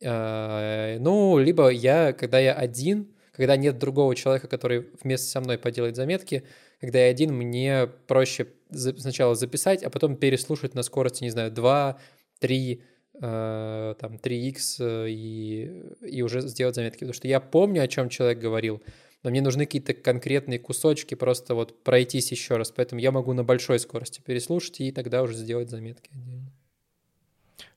[0.00, 5.58] Э, ну, либо я, когда я один, когда нет другого человека, который вместе со мной
[5.58, 6.44] поделает заметки,
[6.80, 11.98] когда я один, мне проще сначала записать, а потом переслушать на скорости, не знаю, 2,
[12.40, 12.82] 3,
[13.20, 17.00] э, там, 3х э, и, и уже сделать заметки.
[17.00, 18.82] Потому что я помню, о чем человек говорил,
[19.22, 22.70] но мне нужны какие-то конкретные кусочки, просто вот пройтись еще раз.
[22.70, 26.52] Поэтому я могу на большой скорости переслушать и тогда уже сделать заметки отдельно.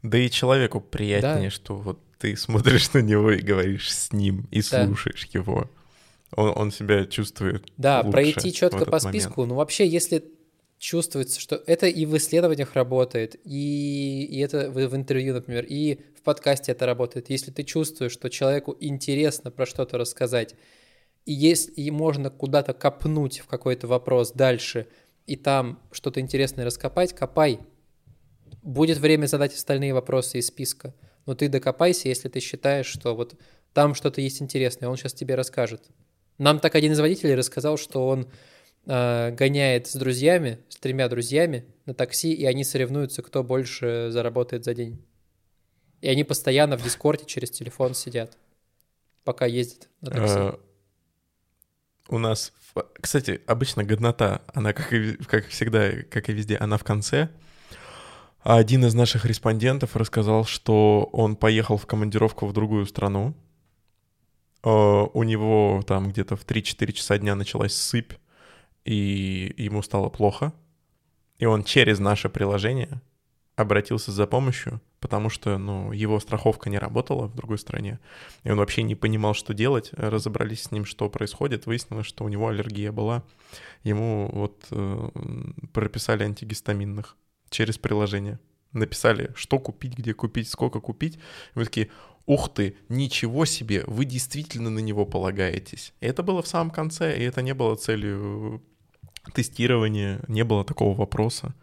[0.04, 1.50] Да и человеку приятнее, да.
[1.50, 4.86] что вот ты смотришь на него и говоришь с ним, и да.
[4.86, 5.70] слушаешь его.
[6.34, 9.42] Он, он себя чувствует Да, лучше пройти четко по списку.
[9.42, 9.50] Момент.
[9.50, 10.24] Ну, вообще, если
[10.82, 16.00] чувствуется, что это и в исследованиях работает, и, и это в, в интервью, например, и
[16.18, 17.30] в подкасте это работает.
[17.30, 20.56] Если ты чувствуешь, что человеку интересно про что-то рассказать,
[21.26, 24.88] и если и можно куда-то копнуть в какой-то вопрос дальше,
[25.28, 27.60] и там что-то интересное раскопать, копай.
[28.64, 30.96] Будет время задать остальные вопросы из списка.
[31.28, 33.36] Но ты докопайся, если ты считаешь, что вот
[33.74, 35.84] там что-то есть интересное, он сейчас тебе расскажет.
[36.40, 38.32] Нам так один из водителей рассказал, что он
[38.86, 44.66] э, гоняет с друзьями, с тремя друзьями на такси, и они соревнуются, кто больше заработает
[44.66, 45.04] за день.
[46.02, 48.38] И они постоянно в Дискорде через телефон сидят,
[49.24, 50.36] пока ездят на такси.
[50.38, 50.60] А,
[52.10, 52.54] у нас,
[53.00, 57.30] кстати, обычно годнота, она как и, как всегда, как и везде, она в конце.
[58.44, 63.36] А один из наших респондентов рассказал, что он поехал в командировку в другую страну.
[64.64, 68.14] А, у него там где-то в 3-4 часа дня началась сыпь,
[68.86, 70.54] и ему стало плохо.
[71.38, 73.02] И он через наше приложение
[73.56, 78.00] обратился за помощью, потому что, ну, его страховка не работала в другой стране,
[78.44, 79.90] и он вообще не понимал, что делать.
[79.94, 83.24] Разобрались с ним, что происходит, выяснилось, что у него аллергия была.
[83.84, 85.10] Ему вот э,
[85.74, 87.18] прописали антигистаминных
[87.50, 88.40] через приложение.
[88.74, 91.16] Написали, что купить, где купить, сколько купить.
[91.16, 91.20] И
[91.60, 91.90] мы такие,
[92.26, 95.94] ух ты, ничего себе, вы действительно на него полагаетесь.
[96.00, 98.64] И это было в самом конце, и это не было целью
[99.34, 101.54] тестирования, не было такого вопроса.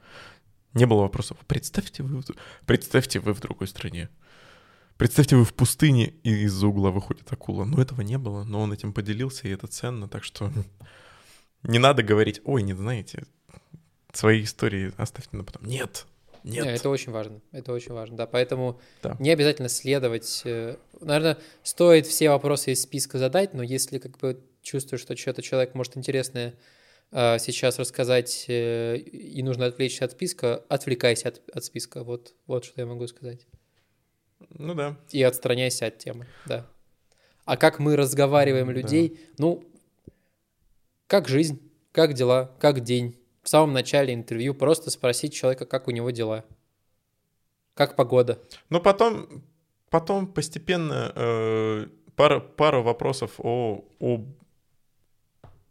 [0.74, 1.38] Не было вопросов.
[1.46, 2.22] Представьте вы,
[2.66, 4.10] представьте вы в другой стране.
[4.96, 7.64] Представьте, вы в пустыне, и из-за угла выходит акула.
[7.64, 10.52] Но этого не было, но он этим поделился, и это ценно, так что
[11.62, 13.24] не надо говорить, ой, не знаете,
[14.12, 15.64] свои истории оставьте на потом.
[15.66, 16.06] Нет,
[16.42, 16.64] нет.
[16.64, 19.16] Не, это очень важно, это очень важно, да, поэтому да.
[19.20, 20.42] не обязательно следовать.
[20.44, 25.42] Э, Наверное, стоит все вопросы из списка задать, но если как бы чувствуешь, что что-то
[25.42, 26.54] человек может интересное
[27.10, 32.04] сейчас рассказать э, и нужно отвлечься от списка, отвлекайся от, от списка.
[32.04, 33.46] Вот, вот что я могу сказать.
[34.50, 34.96] Ну да.
[35.10, 36.66] И отстраняйся от темы, да.
[37.44, 39.34] А как мы разговариваем людей, да.
[39.38, 39.64] ну,
[41.06, 41.60] как жизнь,
[41.92, 43.16] как дела, как день.
[43.42, 46.44] В самом начале интервью просто спросить человека, как у него дела.
[47.72, 48.38] Как погода.
[48.68, 49.42] Ну, потом,
[49.88, 54.24] потом постепенно э, пара, пара вопросов о, о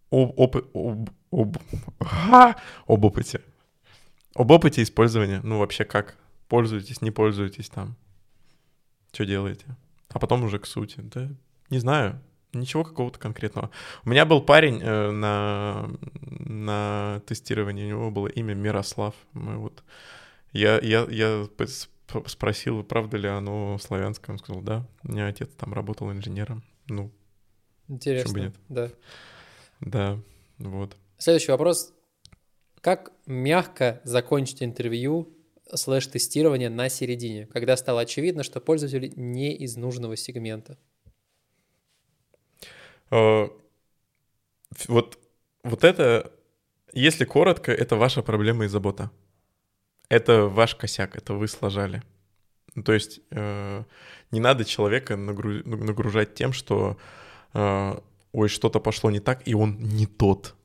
[0.09, 1.57] об, об, об, об,
[1.99, 2.55] а,
[2.87, 3.41] об опыте.
[4.35, 5.39] Об опыте использования.
[5.43, 6.17] Ну, вообще как?
[6.47, 7.95] Пользуетесь, не пользуетесь там?
[9.11, 9.65] Что делаете?
[10.09, 10.99] А потом уже к сути.
[11.01, 11.29] Да,
[11.69, 12.19] не знаю.
[12.53, 13.69] Ничего какого-то конкретного.
[14.03, 15.89] У меня был парень э, на,
[16.21, 19.13] на тестировании, у него было имя Мирослав.
[19.33, 19.83] Мы вот,
[20.53, 21.47] я, я, я
[22.25, 24.33] спросил, правда ли оно славянское.
[24.33, 24.87] Он сказал, да.
[25.03, 26.63] У меня отец там работал инженером.
[26.87, 27.11] Ну,
[27.89, 28.55] Интересно, бы нет.
[28.69, 28.89] да.
[29.81, 30.19] Да,
[30.57, 30.95] вот.
[31.17, 31.93] Следующий вопрос.
[32.81, 35.33] Как мягко закончить интервью
[35.73, 40.77] слэш-тестирование на середине, когда стало очевидно, что пользователь не из нужного сегмента?
[43.09, 43.51] Uh,
[44.87, 45.17] вот,
[45.63, 46.31] вот это,
[46.93, 49.11] если коротко, это ваша проблема и забота.
[50.09, 52.03] Это ваш косяк, это вы сложали.
[52.85, 53.83] То есть э,
[54.31, 56.97] не надо человека нагру- нагружать тем, что
[57.53, 57.99] э,
[58.31, 60.56] ой, что-то пошло не так, и он не тот.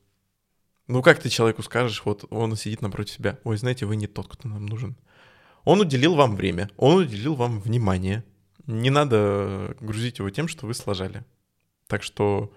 [0.89, 4.29] Ну как ты человеку скажешь, вот он сидит напротив себя, ой, знаете, вы не тот,
[4.29, 4.97] кто нам нужен.
[5.65, 8.25] Он уделил вам время, он уделил вам внимание.
[8.67, 11.25] Не надо грузить его тем, что вы сложали.
[11.87, 12.53] Так что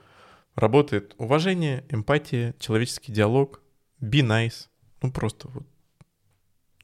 [0.55, 3.61] работает уважение, эмпатия, человеческий диалог,
[4.01, 4.67] be nice.
[5.01, 5.65] Ну просто вот.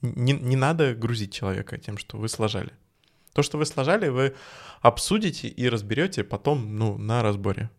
[0.02, 2.72] Не, не надо грузить человека тем, что вы сложали.
[3.34, 4.36] То, что вы сложали, вы
[4.82, 7.70] обсудите и разберете потом, ну, на разборе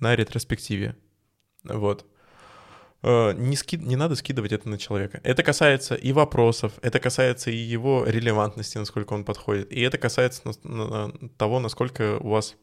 [0.00, 0.96] на ретроспективе.
[1.62, 2.06] Вот.
[3.02, 3.76] Э, не, ски...
[3.76, 5.20] не надо скидывать это на человека.
[5.22, 10.42] Это касается и вопросов, это касается и его релевантности, насколько он подходит, и это касается
[10.44, 10.52] на...
[11.08, 11.28] На...
[11.38, 12.56] того, насколько у вас,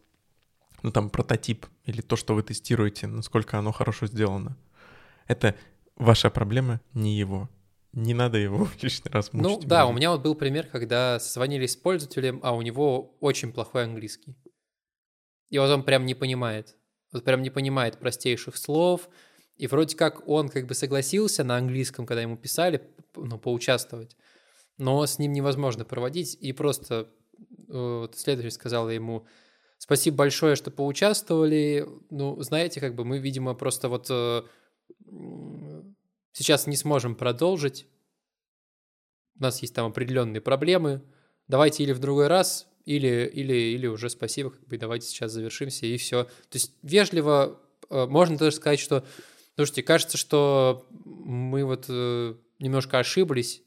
[0.83, 4.57] ну там, прототип или то, что вы тестируете, насколько оно хорошо сделано.
[5.27, 5.55] Это
[5.95, 7.49] ваша проблема, не его.
[7.93, 9.63] не надо его лишний раз мучить.
[9.63, 13.51] Ну да, у меня вот был пример, когда созвонили с пользователем, а у него очень
[13.51, 14.35] плохой английский.
[15.49, 16.75] И вот он прям не понимает.
[17.11, 19.09] Вот прям не понимает простейших слов.
[19.57, 22.81] И вроде как он как бы согласился на английском, когда ему писали,
[23.15, 24.15] ну, поучаствовать.
[24.77, 26.37] Но с ним невозможно проводить.
[26.39, 27.09] И просто
[27.67, 29.25] э, вот следователь сказал ему,
[29.77, 31.87] спасибо большое, что поучаствовали.
[32.09, 34.43] Ну, знаете, как бы мы, видимо, просто вот э,
[36.33, 37.87] сейчас не сможем продолжить.
[39.39, 41.01] У нас есть там определенные проблемы.
[41.47, 45.85] Давайте или в другой раз, или, или, или уже спасибо, как бы давайте сейчас завершимся,
[45.85, 46.23] и все.
[46.23, 49.05] То есть вежливо э, можно даже сказать, что,
[49.57, 53.63] слушайте, кажется, что мы вот э, немножко ошиблись,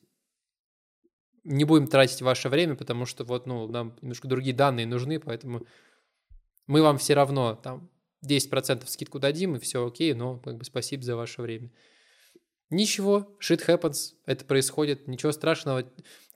[1.42, 5.66] не будем тратить ваше время, потому что вот, ну, нам немножко другие данные нужны, поэтому
[6.68, 7.90] мы вам все равно там
[8.24, 11.72] 10% скидку дадим, и все окей, но как бы спасибо за ваше время.
[12.70, 15.90] Ничего, shit happens, это происходит, ничего страшного.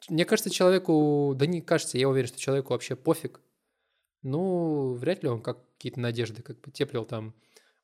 [0.08, 3.40] Мне кажется, человеку, да не кажется, я уверен, что человеку вообще пофиг.
[4.22, 7.34] Ну, вряд ли он как какие-то надежды как бы теплил там,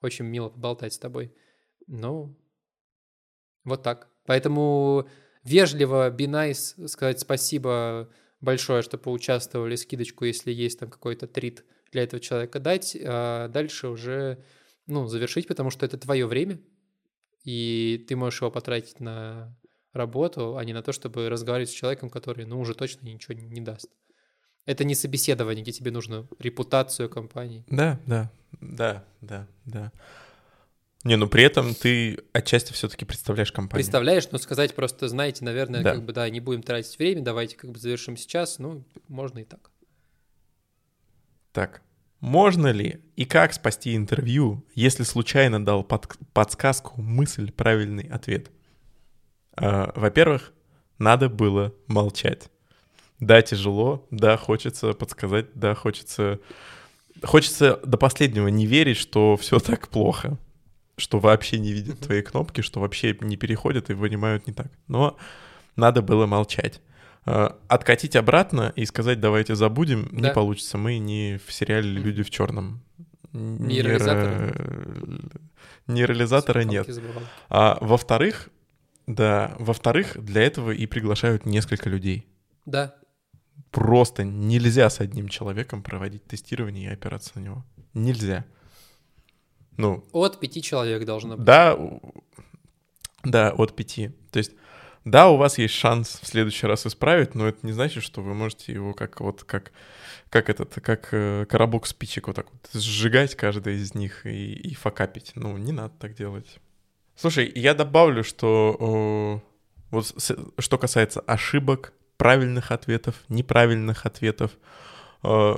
[0.03, 1.33] очень мило поболтать с тобой.
[1.91, 2.37] Ну,
[3.65, 4.09] вот так.
[4.27, 5.09] Поэтому
[5.43, 8.09] вежливо, be nice, сказать спасибо
[8.41, 13.89] большое, что поучаствовали, скидочку, если есть там какой-то трит для этого человека дать, а дальше
[13.89, 14.45] уже,
[14.87, 16.61] ну, завершить, потому что это твое время,
[17.43, 19.59] и ты можешь его потратить на
[19.93, 23.61] работу, а не на то, чтобы разговаривать с человеком, который, ну, уже точно ничего не
[23.61, 23.91] даст.
[24.65, 27.65] Это не собеседование, где тебе нужно репутацию компании.
[27.69, 28.31] Да, да,
[28.61, 29.93] да, да, да.
[31.03, 33.83] Не, ну при этом ты отчасти все-таки представляешь компанию.
[33.83, 35.95] Представляешь, но сказать просто, знаете, наверное, да.
[35.95, 39.45] как бы, да, не будем тратить время, давайте как бы завершим сейчас, ну, можно и
[39.45, 39.71] так.
[41.53, 41.83] Так,
[42.21, 48.51] можно ли и как спасти интервью, если случайно дал под, подсказку, мысль, правильный ответ?
[49.55, 50.53] А, во-первых,
[50.99, 52.51] надо было молчать.
[53.21, 56.41] Да, тяжело, да, хочется подсказать, да, хочется...
[57.23, 60.39] Хочется до последнего не верить, что все так плохо,
[61.01, 64.69] что вообще не видят твои кнопки, что вообще не переходят и вынимают не так.
[64.87, 65.17] Но
[65.77, 66.81] надо было молчать.
[67.27, 70.29] Э, откатить обратно и сказать давайте забудем да.
[70.29, 70.79] не получится.
[70.79, 72.83] Мы не в сериале «Люди в черном».
[75.87, 76.89] Нейролизатора нет.
[77.49, 78.49] А во-вторых,
[79.07, 82.27] да, во-вторых, для этого и приглашают несколько людей.
[82.67, 82.95] Да.
[83.71, 87.65] Просто нельзя с одним человеком проводить тестирование и опираться на него.
[87.95, 88.45] Нельзя.
[89.81, 91.45] Ну, от пяти человек должно быть.
[91.45, 91.79] Да,
[93.25, 94.11] да, от пяти.
[94.31, 94.53] То есть
[95.05, 98.35] да, у вас есть шанс в следующий раз исправить, но это не значит, что вы
[98.35, 99.73] можете его как вот как
[100.29, 104.75] как этот как э, коробок спичек вот так вот сжигать каждый из них и, и
[104.75, 105.33] факапить.
[105.37, 106.59] Ну не надо так делать.
[107.17, 109.51] Слушай, я добавлю, что э,
[109.91, 114.51] вот с, что касается ошибок, правильных ответов, неправильных ответов,
[115.23, 115.55] э,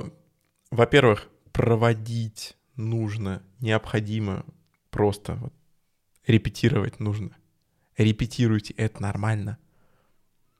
[0.71, 4.45] во-первых, проводить нужно, необходимо
[4.89, 5.53] просто вот,
[6.25, 7.35] репетировать нужно
[7.97, 9.57] репетируйте, это нормально.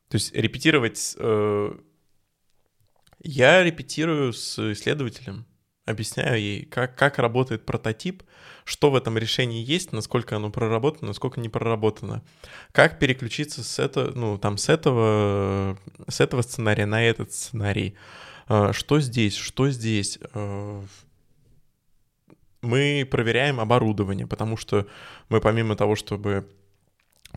[0.10, 1.16] То есть репетировать...
[1.18, 1.74] Э,
[3.20, 5.46] я репетирую с исследователем,
[5.86, 8.24] объясняю ей, как, как работает прототип,
[8.66, 12.22] что в этом решении есть, насколько оно проработано, насколько не проработано.
[12.72, 17.96] Как переключиться с, это, ну, там, с, этого, с этого сценария на этот сценарий.
[18.50, 20.20] Э, что здесь, что здесь.
[22.64, 24.88] Мы проверяем оборудование, потому что
[25.28, 26.50] мы помимо того, чтобы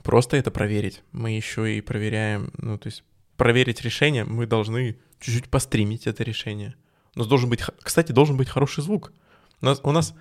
[0.05, 1.03] просто это проверить.
[1.11, 3.03] Мы еще и проверяем, ну, то есть
[3.37, 6.77] проверить решение, мы должны чуть-чуть постримить это решение.
[7.17, 9.13] У нас должен быть, кстати, должен быть хороший звук.
[9.61, 10.15] У нас, у нас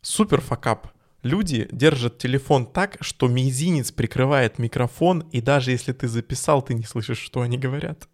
[0.00, 0.88] супер факап.
[1.22, 6.84] Люди держат телефон так, что мизинец прикрывает микрофон, и даже если ты записал, ты не
[6.84, 8.08] слышишь, что они говорят.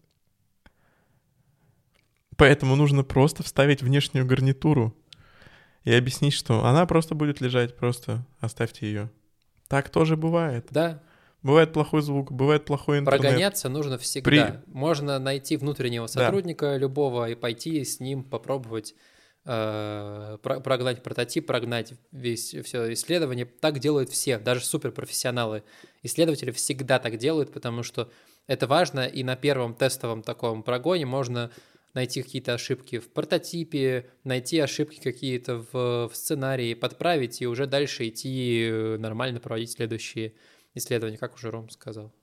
[2.35, 4.93] Поэтому нужно просто вставить внешнюю гарнитуру
[5.85, 9.11] и объяснить, что она просто будет лежать, просто оставьте ее.
[9.67, 10.67] Так тоже бывает.
[10.71, 11.01] Да.
[11.43, 13.21] Бывает плохой звук, бывает плохой интернет.
[13.21, 14.29] Прогоняться нужно всегда.
[14.29, 14.73] При...
[14.73, 16.77] Можно найти внутреннего сотрудника да.
[16.77, 18.95] любого и пойти с ним попробовать
[19.45, 23.45] э, прогнать прототип, прогнать весь все исследование.
[23.45, 25.63] Так делают все, даже суперпрофессионалы.
[26.01, 28.09] Исследователи всегда так делают, потому что
[28.47, 31.51] это важно, и на первом тестовом таком прогоне можно
[31.95, 38.07] найти какие-то ошибки в прототипе, найти ошибки какие-то в, в сценарии, подправить и уже дальше
[38.07, 40.33] идти э, нормально проводить следующие
[40.75, 42.13] исследования, как уже Ром сказал.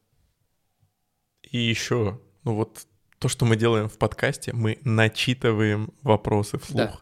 [1.43, 2.86] И еще, ну вот
[3.19, 6.77] то, что мы делаем в подкасте, мы начитываем вопросы вслух.
[6.77, 7.01] Да.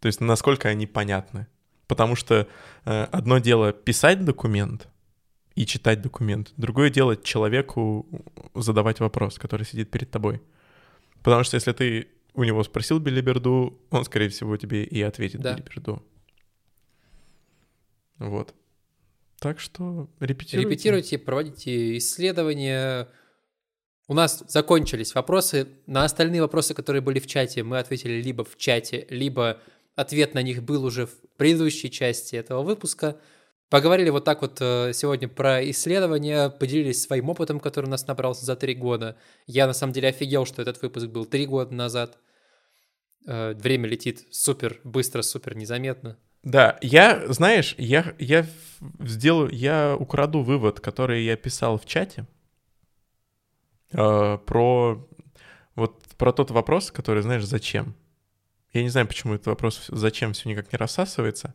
[0.00, 1.46] То есть насколько они понятны.
[1.86, 2.48] Потому что
[2.84, 4.88] э, одно дело писать документ,
[5.56, 6.52] и читать документ.
[6.56, 8.06] Другое дело человеку
[8.54, 10.42] задавать вопрос, который сидит перед тобой.
[11.26, 15.54] Потому что если ты у него спросил билиберду, он, скорее всего, тебе и ответит да.
[15.54, 16.00] билиберду.
[18.18, 18.54] Вот.
[19.40, 20.70] Так что репетируйте.
[20.70, 23.08] Репетируйте, проводите исследования.
[24.06, 25.66] У нас закончились вопросы.
[25.86, 29.60] На остальные вопросы, которые были в чате, мы ответили либо в чате, либо
[29.96, 33.18] ответ на них был уже в предыдущей части этого выпуска.
[33.68, 38.44] Поговорили вот так вот э, сегодня про исследования, поделились своим опытом, который у нас набрался
[38.44, 39.16] за три года.
[39.46, 42.18] Я на самом деле офигел, что этот выпуск был три года назад.
[43.26, 46.16] Э, время летит супер быстро, супер незаметно.
[46.44, 48.46] Да, я, знаешь, я, я
[49.00, 52.24] сделаю, я украду вывод, который я писал в чате
[53.90, 55.08] э, про
[55.74, 57.94] вот про тот вопрос, который, знаешь, зачем.
[58.72, 61.54] Я не знаю, почему этот вопрос зачем все никак не рассасывается.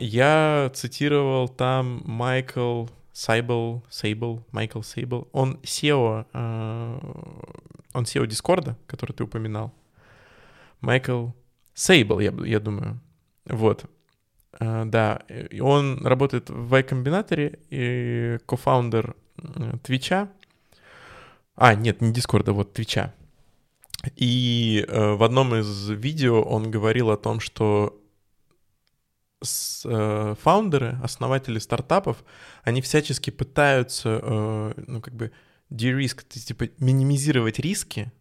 [0.00, 5.28] Я цитировал там Майкл Сайбл, Сейбл, Майкл Сейбл.
[5.32, 6.98] Он SEO, э,
[7.94, 9.72] он SEO Дискорда, который ты упоминал.
[10.80, 11.28] Майкл
[11.74, 13.00] Сайбел, я, я думаю.
[13.46, 13.84] Вот.
[14.58, 15.22] Э, да,
[15.60, 19.14] он работает в Y Combinator е и co-founder
[19.82, 20.30] Twitch а.
[21.54, 23.14] А, нет, не Discord а, вот Twitch а.
[24.14, 28.00] И в одном из видео он говорил о том, что
[29.46, 32.24] с, э, founder ы, основатели стартапов,
[32.64, 35.32] они всячески пытаются, ну, как бы,
[35.70, 38.12] de-risk, типа, минимизировать риски,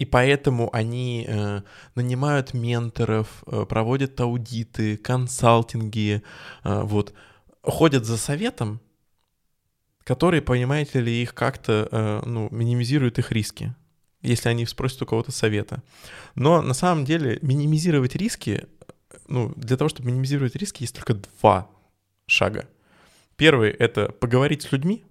[0.00, 1.60] и поэтому они э,
[1.94, 6.22] нанимают менторов, э, проводят аудиты, консалтинги,
[6.64, 7.12] э, вот,
[7.62, 8.80] ходят за советом,
[10.04, 13.74] который, понимаете ли, их как-то, э, ну, минимизирует их риски,
[14.22, 15.82] если они спросят у кого-то совета.
[16.34, 18.68] Но на самом деле минимизировать риски,
[19.28, 21.68] ну, для того, чтобы минимизировать риски, есть только два
[22.26, 22.68] шага.
[23.36, 25.04] Первый— это поговорить с людьми,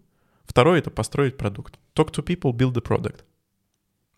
[0.46, 1.80] второй— это построить продукт.
[1.96, 3.24] Talk to people, build a product.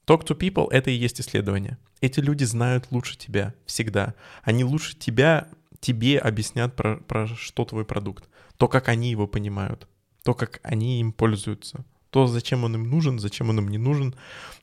[0.05, 1.77] Talk to people— это и есть исследование.
[2.01, 4.15] Эти люди знают лучше тебя всегда.
[4.43, 5.47] Они лучше тебя,
[5.79, 8.27] тебе объяснят про, про что твой продукт.
[8.57, 9.87] То, как они его понимают.
[10.23, 11.85] То, как они им пользуются.
[12.09, 14.15] То, зачем он им нужен, зачем он им не нужен.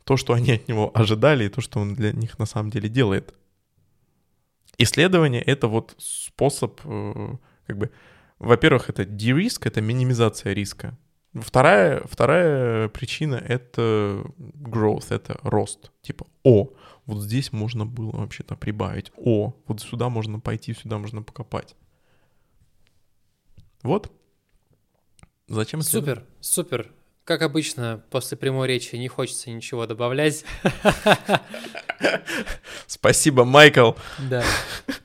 [0.05, 2.89] То, что они от него ожидали, и то, что он для них на самом деле
[2.89, 3.35] делает.
[4.79, 7.37] Исследование— это вот способ, э,
[7.67, 7.91] как бы,
[8.39, 10.97] во-первых, это de-risk, это минимизация риска.
[11.35, 15.91] Вторая, вторая причина— это growth, это рост.
[16.01, 16.71] Типа, о,
[17.07, 19.13] вот здесь можно было вообще-то прибавить.
[19.17, 21.75] О, вот сюда можно пойти, сюда можно покопать.
[23.83, 24.13] Вот.
[25.49, 26.93] Зачем Супер, супер.
[27.29, 30.47] Как обычно, после прямой речи не хочется ничего добавлять.
[32.87, 33.93] Спасибо, Майкл.
[34.31, 34.43] Да.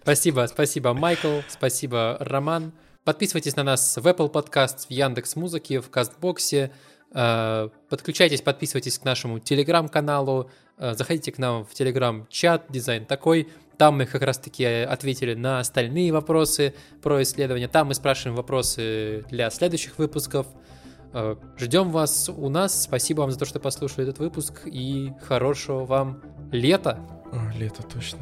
[0.04, 1.42] Спасибо, спасибо, Майкл.
[1.50, 2.72] Спасибо, Роман.
[3.04, 6.72] Подписывайтесь на нас в Apple Podcast, в Яндекс Музыке, в Кастбоксе.
[7.14, 10.50] Э, подключайтесь, подписывайтесь к нашему телеграм-каналу.
[10.78, 13.50] Э, заходите к нам в телеграм-чат «Дизайн такой».
[13.78, 17.68] Там мы как раз-таки ответили на остальные вопросы про исследования.
[17.68, 20.48] Там мы спрашиваем вопросы для следующих выпусков.
[21.14, 22.84] Э, ждем вас у нас.
[22.84, 24.62] Спасибо вам за то, что послушали этот выпуск.
[24.66, 26.22] И хорошего вам
[26.52, 27.00] лета.
[27.32, 28.20] О, лето, точно.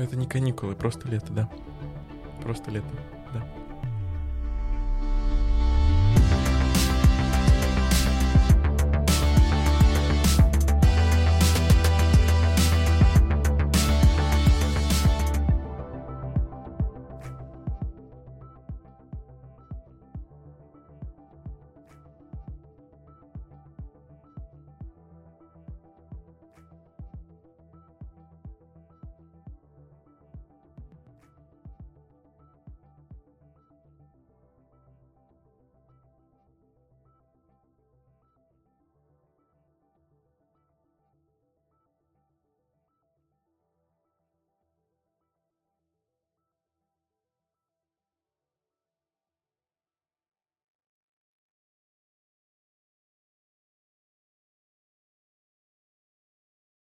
[0.00, 1.50] Это не каникулы, просто лето, да.
[2.42, 2.88] Просто лето.